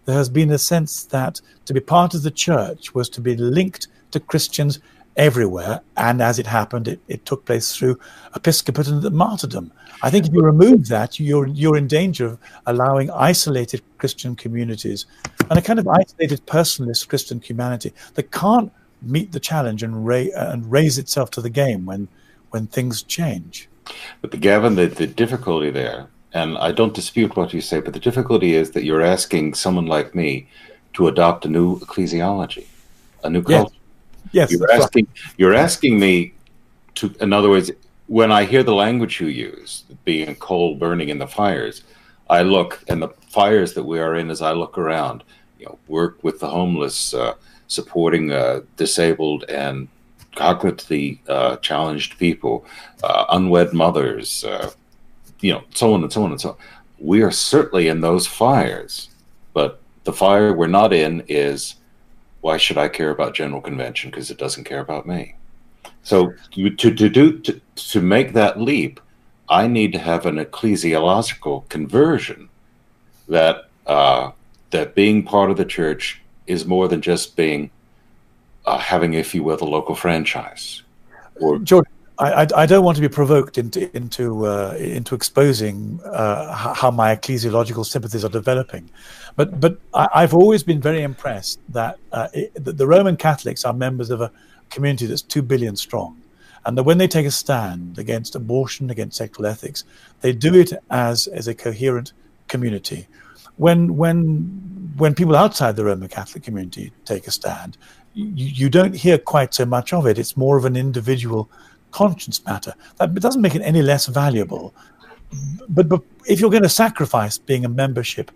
[0.05, 3.37] there has been a sense that to be part of the church was to be
[3.37, 4.81] linked to Christians
[5.17, 5.81] everywhere.
[5.97, 7.99] And as it happened, it, it took place through
[8.35, 9.73] episcopate and martyrdom.
[10.03, 15.07] I think if you remove that, you're you're in danger of allowing isolated Christian communities
[15.49, 20.35] and a kind of isolated personalist Christian humanity that can't meet the challenge and, ra-
[20.37, 22.09] and raise itself to the game when
[22.51, 23.69] when things change.
[24.21, 27.93] But the Gavin, the, the difficulty there, and I don't dispute what you say, but
[27.93, 30.49] the difficulty is that you're asking someone like me
[30.95, 32.67] to adopt a new ecclesiology,
[33.23, 33.75] a new culture.
[34.33, 35.07] Yes, you're asking
[35.37, 36.35] you're asking me
[36.97, 37.15] to.
[37.21, 37.71] In other words,
[38.07, 41.83] when I hear the language you use, being coal burning in the fires,
[42.29, 45.25] I look and the fires that we are in as I look around.
[45.59, 47.35] You know, work with the homeless, uh,
[47.69, 49.89] supporting uh, disabled and
[50.37, 52.67] cognitively uh, challenged people,
[53.03, 54.71] uh, unwed mothers, uh,
[55.41, 56.57] you know, so on and so on and so on.
[56.99, 59.11] We are certainly in those fires,
[59.53, 61.77] but the fire we're not in is
[62.45, 65.35] why should I care about General Convention because it doesn't care about me.
[66.03, 69.01] So to, to do to, to make that leap,
[69.49, 72.51] I need to have an ecclesiological conversion
[73.29, 74.33] that uh,
[74.73, 77.71] that being part of the church is more than just being
[78.67, 80.83] uh, having, if you will, the local franchise.
[81.41, 81.89] Or George,
[82.19, 87.17] I, I, don't want to be provoked into into uh, into exposing uh, how my
[87.17, 88.89] ecclesiological sympathies are developing,
[89.35, 93.65] but but I, have always been very impressed that, uh, it, that the Roman Catholics
[93.65, 94.31] are members of a
[94.71, 96.23] community that's two billion strong,
[96.65, 99.85] and that when they take a stand against abortion, against sexual ethics,
[100.21, 102.13] they do it as as a coherent
[102.47, 103.09] community.
[103.57, 107.77] When when when people outside the Roman Catholic community take a stand,
[108.15, 110.17] you, you don't hear quite so much of it.
[110.17, 111.51] It's more of an individual
[111.95, 112.75] conscience matter.
[112.99, 114.75] That doesn't make it any less valuable.
[115.69, 118.31] But, but if you're going to sacrifice being a membership,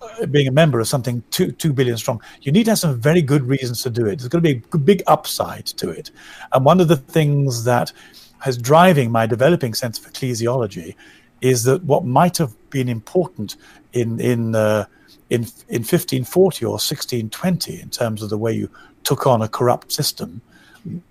[0.00, 3.00] uh, being a member of something two two billion strong, you need to have some
[3.00, 4.18] very good reasons to do it.
[4.18, 6.10] There's going to be a big upside to it.
[6.52, 7.92] And one of the things that
[8.38, 10.94] has driving my developing sense of ecclesiology
[11.40, 13.56] is that what might have been important
[13.92, 14.86] in in uh,
[15.30, 18.70] in in 1540 or 1620 in terms of the way you
[19.02, 20.40] took on a corrupt system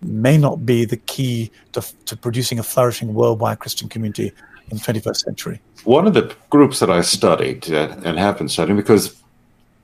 [0.01, 4.31] may not be the key to, to producing a flourishing worldwide Christian community
[4.71, 5.61] in the 21st century.
[5.83, 9.21] One of the groups that I studied uh, and have been studying, because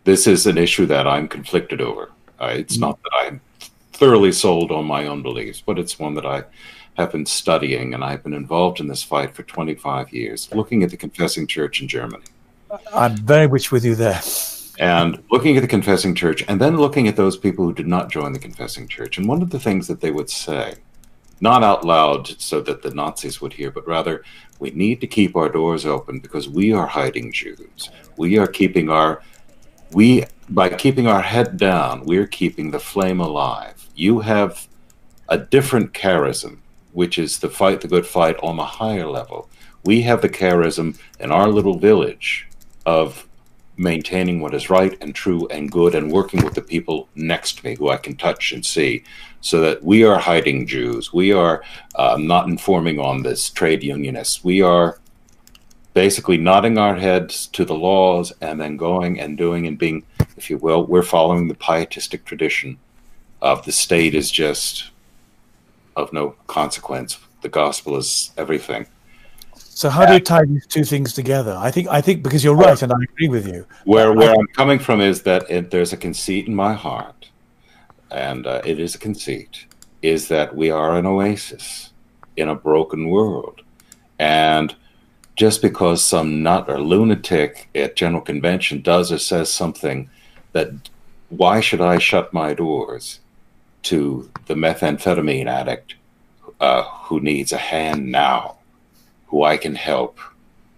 [0.04, 2.12] this is an issue that I'm conflicted over.
[2.40, 3.42] Uh, it's mm not that I'm
[3.94, 6.44] thoroughly sold on my own beliefs, but it's one that I
[6.96, 10.92] have been studying, and I've been involved in this fight for 25 years, looking at
[10.92, 12.24] the Confessing Church in Germany.
[12.94, 14.22] I'm very much with you there
[14.80, 18.10] and looking at the confessing church and then looking at those people who did not
[18.10, 19.18] join the confessing church.
[19.18, 20.76] And one of the things that they would say
[21.42, 24.24] not out loud so that the nazis would hear but rather
[24.60, 27.90] we need to keep our doors open because we are hiding jews.
[28.18, 29.22] We are keeping our
[29.92, 33.90] we by keeping our head down we're keeping the flame alive.
[33.96, 34.68] You have
[35.28, 36.60] a different charism
[36.94, 39.50] which is the fight the good fight on the higher level.
[39.84, 42.48] We have the charism in our little village
[42.86, 43.28] of
[43.78, 47.66] maintaining what is right and true and good and working with the people next to
[47.66, 49.04] me who I can touch and see
[49.42, 51.14] so that we are hiding Jews.
[51.14, 51.64] We are
[51.96, 54.44] uh, not informing on this trade unionists.
[54.44, 55.00] We are
[55.94, 60.04] basically nodding our heads to the laws and then going and doing and being,
[60.36, 62.78] if you will, we're following the pietistic tradition
[63.42, 64.92] of the state is just
[65.96, 67.18] of no consequence.
[67.42, 68.88] The gospel is everything.
[69.76, 71.54] So how do you tie these two things together?
[71.60, 73.68] I think I think because you're right, and I agree with you.
[73.84, 77.30] Where where I, am coming from is that it, there's a conceit in my heart,
[78.10, 79.66] and uh, it is a conceit,
[80.02, 81.92] is that we are an oasis
[82.38, 83.64] in a broken world,
[84.18, 84.74] and
[85.36, 90.10] just because some nut or lunatic at general convention does or says something
[90.54, 90.70] that
[91.28, 93.20] why should I shut my doors
[93.84, 95.96] to the methamphetamine addict
[96.62, 98.56] uh, who needs a hand now,
[99.28, 100.20] who I can help?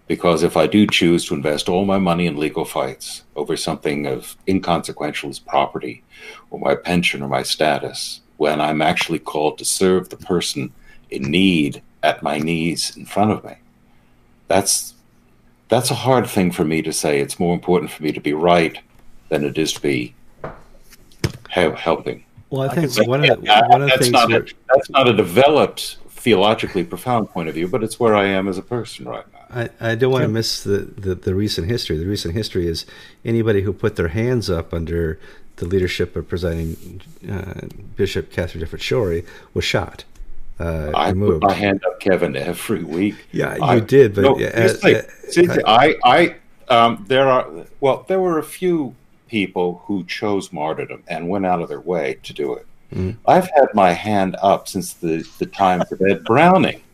[0.07, 4.07] Because if I do choose to invest all my money in legal fights over something
[4.07, 6.03] of inconsequential as property
[6.49, 10.71] or my pension or my status, when I'm actually called to serve the person
[11.09, 13.55] in need at my knees in front of me,
[14.47, 14.93] that's
[15.69, 17.19] that's a hard thing for me to say.
[17.19, 18.79] It's more important for me to be right
[19.27, 20.15] than it is to be
[21.49, 22.23] helping.
[22.49, 25.09] Well, I think I one, of the, one of the things not a, that's not
[25.09, 29.05] a developed theologically profound point of view, but it's where I am as a person
[29.05, 29.69] right now.
[29.79, 31.95] I, I don't want to miss the, the, the, recent history.
[31.97, 32.85] The recent history is
[33.23, 35.19] anybody who put their hands up under
[35.55, 37.01] the leadership of presiding
[37.31, 40.03] uh, Bishop Katharine Jefferts Schori was shot.
[40.59, 41.41] Uh, I removed.
[41.41, 43.15] put my hand up, Kevin, every week.
[43.31, 46.35] Yeah, you I, did, but no, uh, like, see, I, I,
[46.67, 47.47] um, there are
[47.79, 48.95] well, there were a few
[49.27, 52.66] people who chose martyrdom and went out of their way to do it.
[52.93, 53.17] Mm.
[53.25, 56.81] I've had my hand up since the, the time of Ed Browning.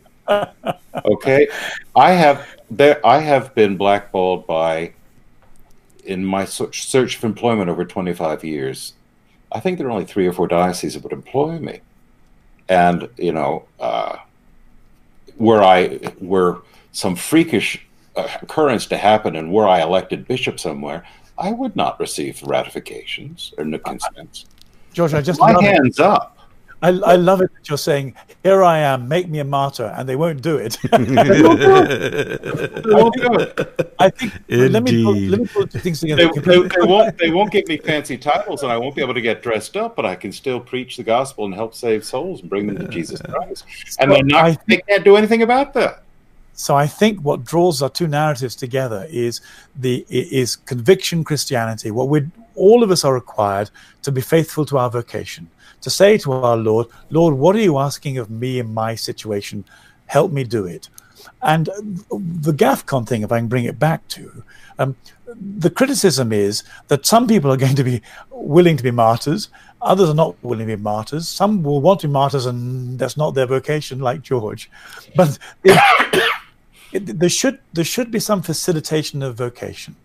[1.06, 1.48] Okay,
[1.96, 3.04] I have there.
[3.04, 4.92] I have been blackballed by
[6.04, 8.94] in my search for employment over 25 years.
[9.50, 11.80] I think there are only three or four dioceses that would employ me,
[12.68, 14.18] and you know, uh,
[15.36, 17.84] were I were some freakish
[18.14, 21.04] uh, occurrence to happen, and were I elected bishop somewhere,
[21.36, 24.46] I would not receive ratifications or no consents.
[24.94, 26.04] George, I just my hands it.
[26.04, 26.30] up.
[26.80, 30.06] I, I, love it that you're saying, "Here I am, make me a martyr," and
[30.06, 30.76] they won't do it.
[33.98, 34.32] I think.
[34.48, 34.70] Indeed.
[34.70, 36.30] Let me put, let me put things together.
[36.34, 37.16] They, they, they, won't.
[37.16, 39.96] They won't give me fancy titles, and I won't be able to get dressed up.
[39.96, 42.88] But I can still preach the gospel and help save souls and bring them to
[42.88, 43.64] Jesus Christ.
[43.98, 44.44] And they're not.
[44.44, 46.02] I, they can't do anything about that.
[46.52, 49.40] So I think what draws our two narratives together is
[49.74, 51.90] the is conviction Christianity.
[51.90, 52.26] What we
[52.56, 53.70] all of us are required
[54.02, 55.48] to be faithful to our vocation,
[55.80, 59.64] to say to our Lord, Lord, what are you asking of me in my situation?
[60.06, 60.88] Help me do it.
[61.42, 64.42] And the GAFCON thing, if I can bring it back to,
[64.78, 64.96] um,
[65.58, 69.48] the criticism is that some people are going to be willing to be martyrs,
[69.82, 71.28] others are not willing to be martyrs.
[71.28, 74.70] Some will want to be martyrs, and that's not their vocation, like George.
[75.16, 75.78] But if,
[76.92, 79.96] it, there should there should be some facilitation of vocation.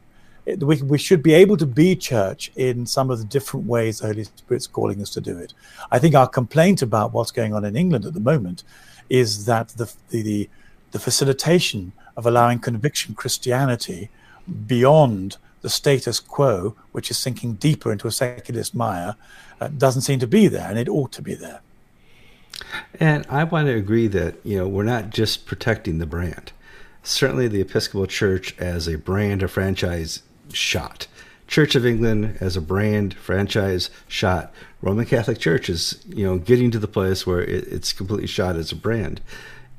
[0.57, 4.07] We, we should be able to be church in some of the different ways the
[4.07, 5.53] Holy Spirit's calling us to do it.
[5.91, 8.63] I think our complaint about what's going on in England at the moment
[9.09, 10.49] is that the the,
[10.91, 14.09] the facilitation of allowing conviction Christianity
[14.67, 19.15] beyond the status quo, which is sinking deeper into a secularist mire,
[19.59, 21.61] uh, doesn't seem to be there, and it ought to be there.
[22.99, 26.51] And I want to agree that you know we're not just protecting the brand
[27.03, 30.21] certainly the Episcopal Church as a brand or franchise
[30.53, 31.07] shot.
[31.47, 34.53] Church of England as a brand franchise shot.
[34.81, 38.55] Roman Catholic Church is, you know, getting to the place where it, it's completely shot
[38.55, 39.19] as a brand.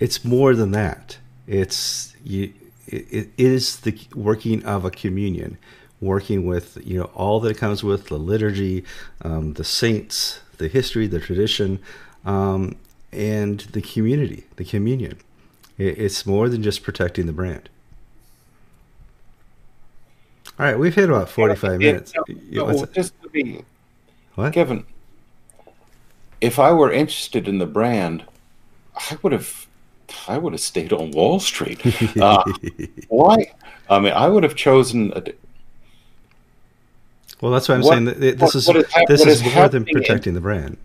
[0.00, 1.18] It's more than that.
[1.46, 2.52] It's you,
[2.86, 5.58] it, it is the working of a communion,
[6.00, 8.84] working with you know all that it comes with the liturgy,
[9.22, 11.78] um, the saints, the history, the tradition,
[12.24, 12.76] um,
[13.12, 15.18] and the community, the communion.
[15.78, 17.68] It's more than just protecting the brand.
[20.60, 22.12] All right, we've hit about 45 minutes.
[22.50, 23.64] No, no, just to be,
[24.34, 24.52] what?
[24.52, 24.84] Kevin,
[26.42, 28.24] if I were interested in the brand,
[28.94, 29.66] I would have
[30.28, 31.80] I would have stayed on Wall Street.
[32.20, 32.44] Uh,
[33.08, 33.50] why?
[33.88, 35.14] I mean, I would have chosen.
[35.16, 35.22] A,
[37.40, 39.54] well, that's why I'm what, saying that this what, is, what is this is, is
[39.54, 40.76] more than protecting in, the brand.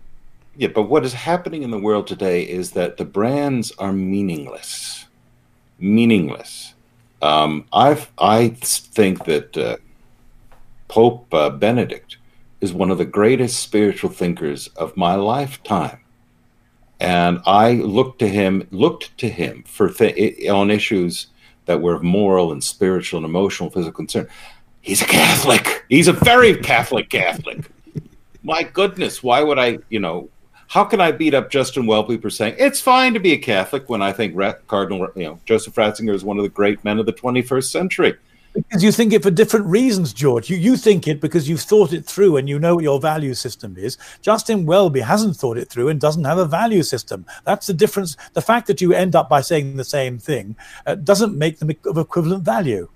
[0.56, 5.04] Yeah, but what is happening in the world today is that the brands are meaningless.
[5.78, 6.65] Meaningless.
[7.22, 9.76] Um, I I think that uh,
[10.88, 12.18] Pope uh, Benedict
[12.60, 16.00] is one of the greatest spiritual thinkers of my lifetime,
[17.00, 21.28] and I looked to him looked to him for th- on issues
[21.66, 24.28] that were of moral and spiritual and emotional, physical concern.
[24.80, 25.84] He's a Catholic.
[25.88, 27.70] He's a very Catholic Catholic.
[28.42, 30.28] My goodness, why would I, you know,
[30.68, 33.88] how can I beat up Justin Welby for saying it's fine to be a Catholic
[33.88, 34.36] when I think
[34.66, 38.16] Cardinal, you know, Joseph Ratzinger is one of the great men of the 21st century?
[38.54, 40.48] Because you think it for different reasons, George.
[40.48, 43.34] You, you think it because you've thought it through and you know what your value
[43.34, 43.98] system is.
[44.22, 47.26] Justin Welby hasn't thought it through and doesn't have a value system.
[47.44, 48.16] That's the difference.
[48.32, 50.56] The fact that you end up by saying the same thing
[50.86, 52.88] uh, doesn't make them of equivalent value.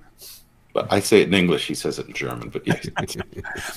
[0.73, 1.66] But I say it in English.
[1.66, 2.49] He says it in German.
[2.49, 2.89] But yes,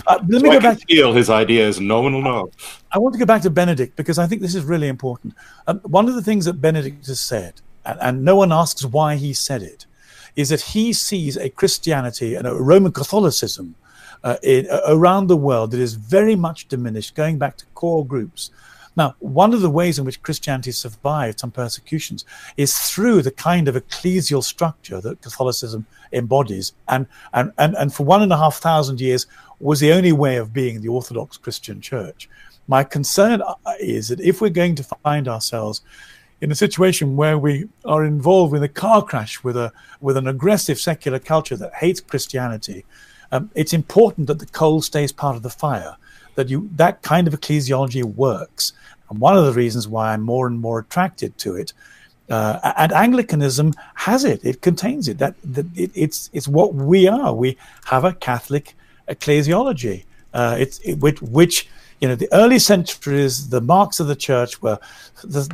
[0.08, 0.80] uh, let me go I back.
[0.88, 2.52] feel his idea is no one will know.
[2.92, 5.34] I want to go back to Benedict because I think this is really important.
[5.68, 9.16] Um, one of the things that Benedict has said, and, and no one asks why
[9.16, 9.86] he said it,
[10.36, 13.76] is that he sees a Christianity and a Roman Catholicism
[14.24, 18.06] uh, in, uh, around the world that is very much diminished, going back to core
[18.06, 18.52] groups.
[18.96, 22.26] Now, one of the ways in which Christianity survived some persecutions
[22.58, 28.06] is through the kind of ecclesial structure that Catholicism embodies, and, and, and, and for
[28.06, 29.26] one and a half thousand years
[29.60, 32.30] was the only way of being the Orthodox Christian Church.
[32.68, 35.82] My concern uh, is that if we're going to find ourselves
[36.42, 39.72] in a situation where we are involved in a car crash with a
[40.02, 42.86] with an aggressive secular culture that hates Christianity,
[43.32, 45.96] um, it's important that the coal stays part of the fire.
[46.36, 48.74] That you that kind of ecclesiology works,
[49.10, 51.74] and one of the reasons why I'm more and more attracted to it.
[52.30, 55.18] Uh, and Anglicanism has it; it contains it.
[55.18, 57.34] That, that it, it's it's what we are.
[57.34, 58.76] We have a Catholic
[59.08, 60.06] ecclesiology.
[60.34, 61.70] Uh, it's it, which, which
[62.00, 64.80] you know the early centuries, the marks of the church were
[65.24, 65.48] the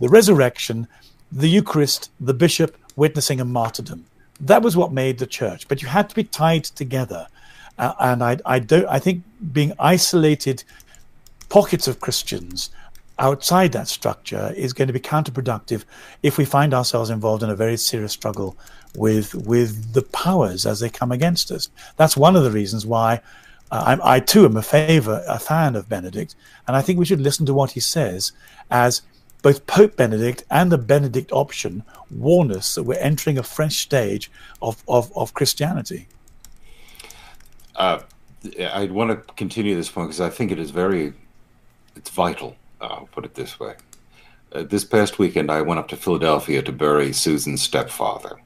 [0.00, 0.88] the resurrection,
[1.30, 4.04] the Eucharist, the bishop witnessing a martyrdom.
[4.40, 5.68] That was what made the church.
[5.68, 7.26] But you had to be tied together.
[7.78, 8.86] Uh, and I, I don't.
[8.86, 10.64] I think being isolated
[11.48, 12.70] pockets of Christians
[13.18, 15.84] outside that structure is going to be counterproductive
[16.22, 18.56] if we find ourselves involved in a very serious struggle
[18.96, 21.68] with with the powers as they come against us.
[21.96, 23.20] That's one of the reasons why
[23.70, 26.34] uh, I, too am a favor, a fan of Benedict,
[26.66, 28.32] and I think we should listen to what he says
[28.70, 29.02] as
[29.42, 34.30] both Pope Benedict and the Benedict option warn us that we're entering a fresh stage
[34.62, 36.08] of, of, of Christianity.
[37.76, 38.00] Uh,
[38.44, 41.12] I want to continue this point because I think it is very,
[41.96, 42.56] it's vital.
[42.80, 43.74] I'll put it this way.
[44.52, 48.38] Uh, this past weekend, I went up to Philadelphia to bury Susan's stepfather,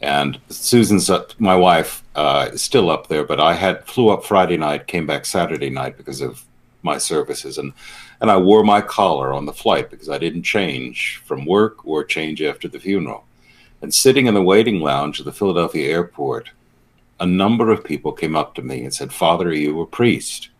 [0.00, 3.24] and Susan's uh, my wife uh, is still up there.
[3.24, 6.44] But I had flew up Friday night, came back Saturday night because of
[6.82, 7.72] my services, and
[8.20, 12.02] and I wore my collar on the flight because I didn't change from work or
[12.02, 13.24] change after the funeral.
[13.82, 16.50] And sitting in the waiting lounge of the Philadelphia airport,
[17.20, 20.50] a number of people came up to me and said, Father, are you a priest?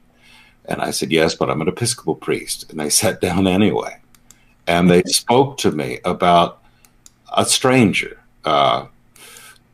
[0.67, 2.71] And I said, Yes, but I'm an Episcopal priest.
[2.71, 3.99] And they sat down anyway.
[4.67, 6.61] And they spoke to me about
[7.37, 8.87] a stranger uh,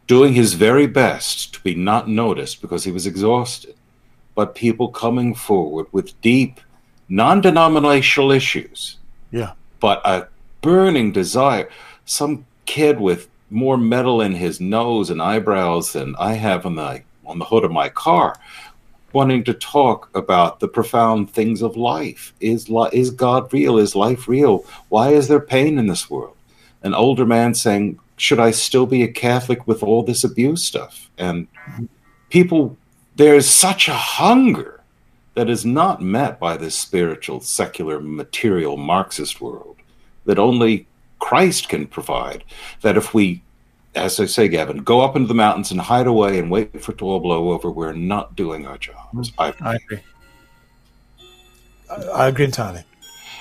[0.07, 3.75] doing his very best to be not noticed because he was exhausted,
[4.35, 6.61] but people coming forward with deep,
[7.09, 8.99] non denominational issues.
[9.31, 9.53] Yeah.
[9.81, 10.29] But a
[10.61, 11.71] burning desire.
[12.05, 17.03] Some kid with more metal in his nose and eyebrows than I have on the
[17.25, 18.35] on the hood of my car,
[19.13, 22.33] wanting to talk about the profound things of life.
[22.41, 23.79] Is li- is God real?
[23.79, 24.65] Is life real?
[24.89, 26.37] Why is there pain in this world?
[26.83, 31.11] An older man saying, "Should I still be a Catholic with all this abuse stuff?"
[31.19, 31.47] And
[32.31, 32.77] people,
[33.17, 34.81] there's such a hunger
[35.35, 39.77] that is not met by this spiritual, secular, material Marxist world
[40.25, 40.87] that only
[41.23, 42.43] Christ can provide.
[42.81, 43.43] That if we,
[43.95, 46.91] as I say, Gavin, go up into the mountains and hide away and wait for
[46.93, 49.31] it to all blow over, we're not doing our jobs.
[49.31, 50.01] Mm, I, I agree.
[51.89, 52.85] I, I agree entirely.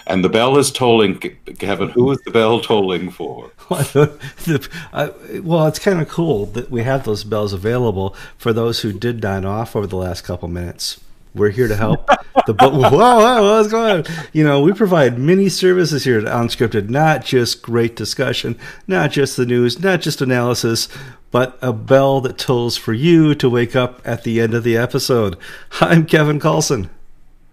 [0.06, 1.18] And the bell is tolling,
[1.58, 1.90] Gavin.
[1.90, 3.52] Who is the bell tolling for?
[3.70, 9.22] well, it's kind of cool that we have those bells available for those who did
[9.22, 11.00] dine off over the last couple minutes.
[11.34, 12.08] We're here to help.
[12.46, 14.28] the whoa, whoa, what's going on?
[14.34, 18.58] You know, we provide many services here at Unscripted, not just great discussion,
[18.88, 20.90] not just the news, not just analysis,
[21.32, 24.76] but a bell that tolls for you to wake up at the end of the
[24.76, 25.38] episode.
[25.80, 26.90] I'm Kevin Kallsen.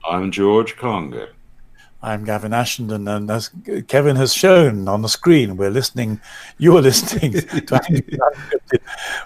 [0.08, 1.30] I'm George Conger.
[2.00, 3.50] I'm Gavin Ashenden, and as
[3.88, 6.20] Kevin has shown on the screen, we're listening.
[6.56, 7.40] You're listening to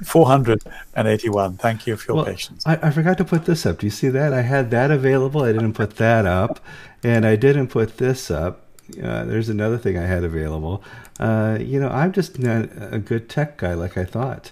[0.04, 1.56] 481.
[1.58, 2.66] Thank you for your well, patience.
[2.66, 3.78] I, I, forgot to put this up.
[3.78, 4.32] Do you see that?
[4.32, 5.42] I had that available.
[5.42, 6.60] I didn't put that up,
[7.04, 8.64] and I didn't put this up.
[9.02, 10.82] Uh, there's another thing I had available.
[11.20, 14.50] Uh, you know, I'm just not a good tech guy like I thought.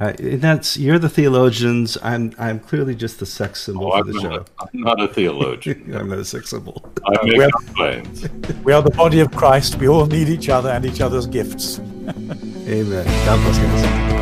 [0.00, 1.96] Uh, that's you're the theologians.
[2.02, 4.30] I'm I'm clearly just the sex symbol oh, for the I'm show.
[4.30, 5.94] Not, I'm not a theologian.
[5.94, 6.92] I'm not a sex symbol.
[7.06, 8.02] I make we, are,
[8.64, 9.76] we are the body of Christ.
[9.76, 11.78] We all need each other and each other's gifts.
[12.08, 13.04] Amen.
[13.26, 14.21] God bless guys.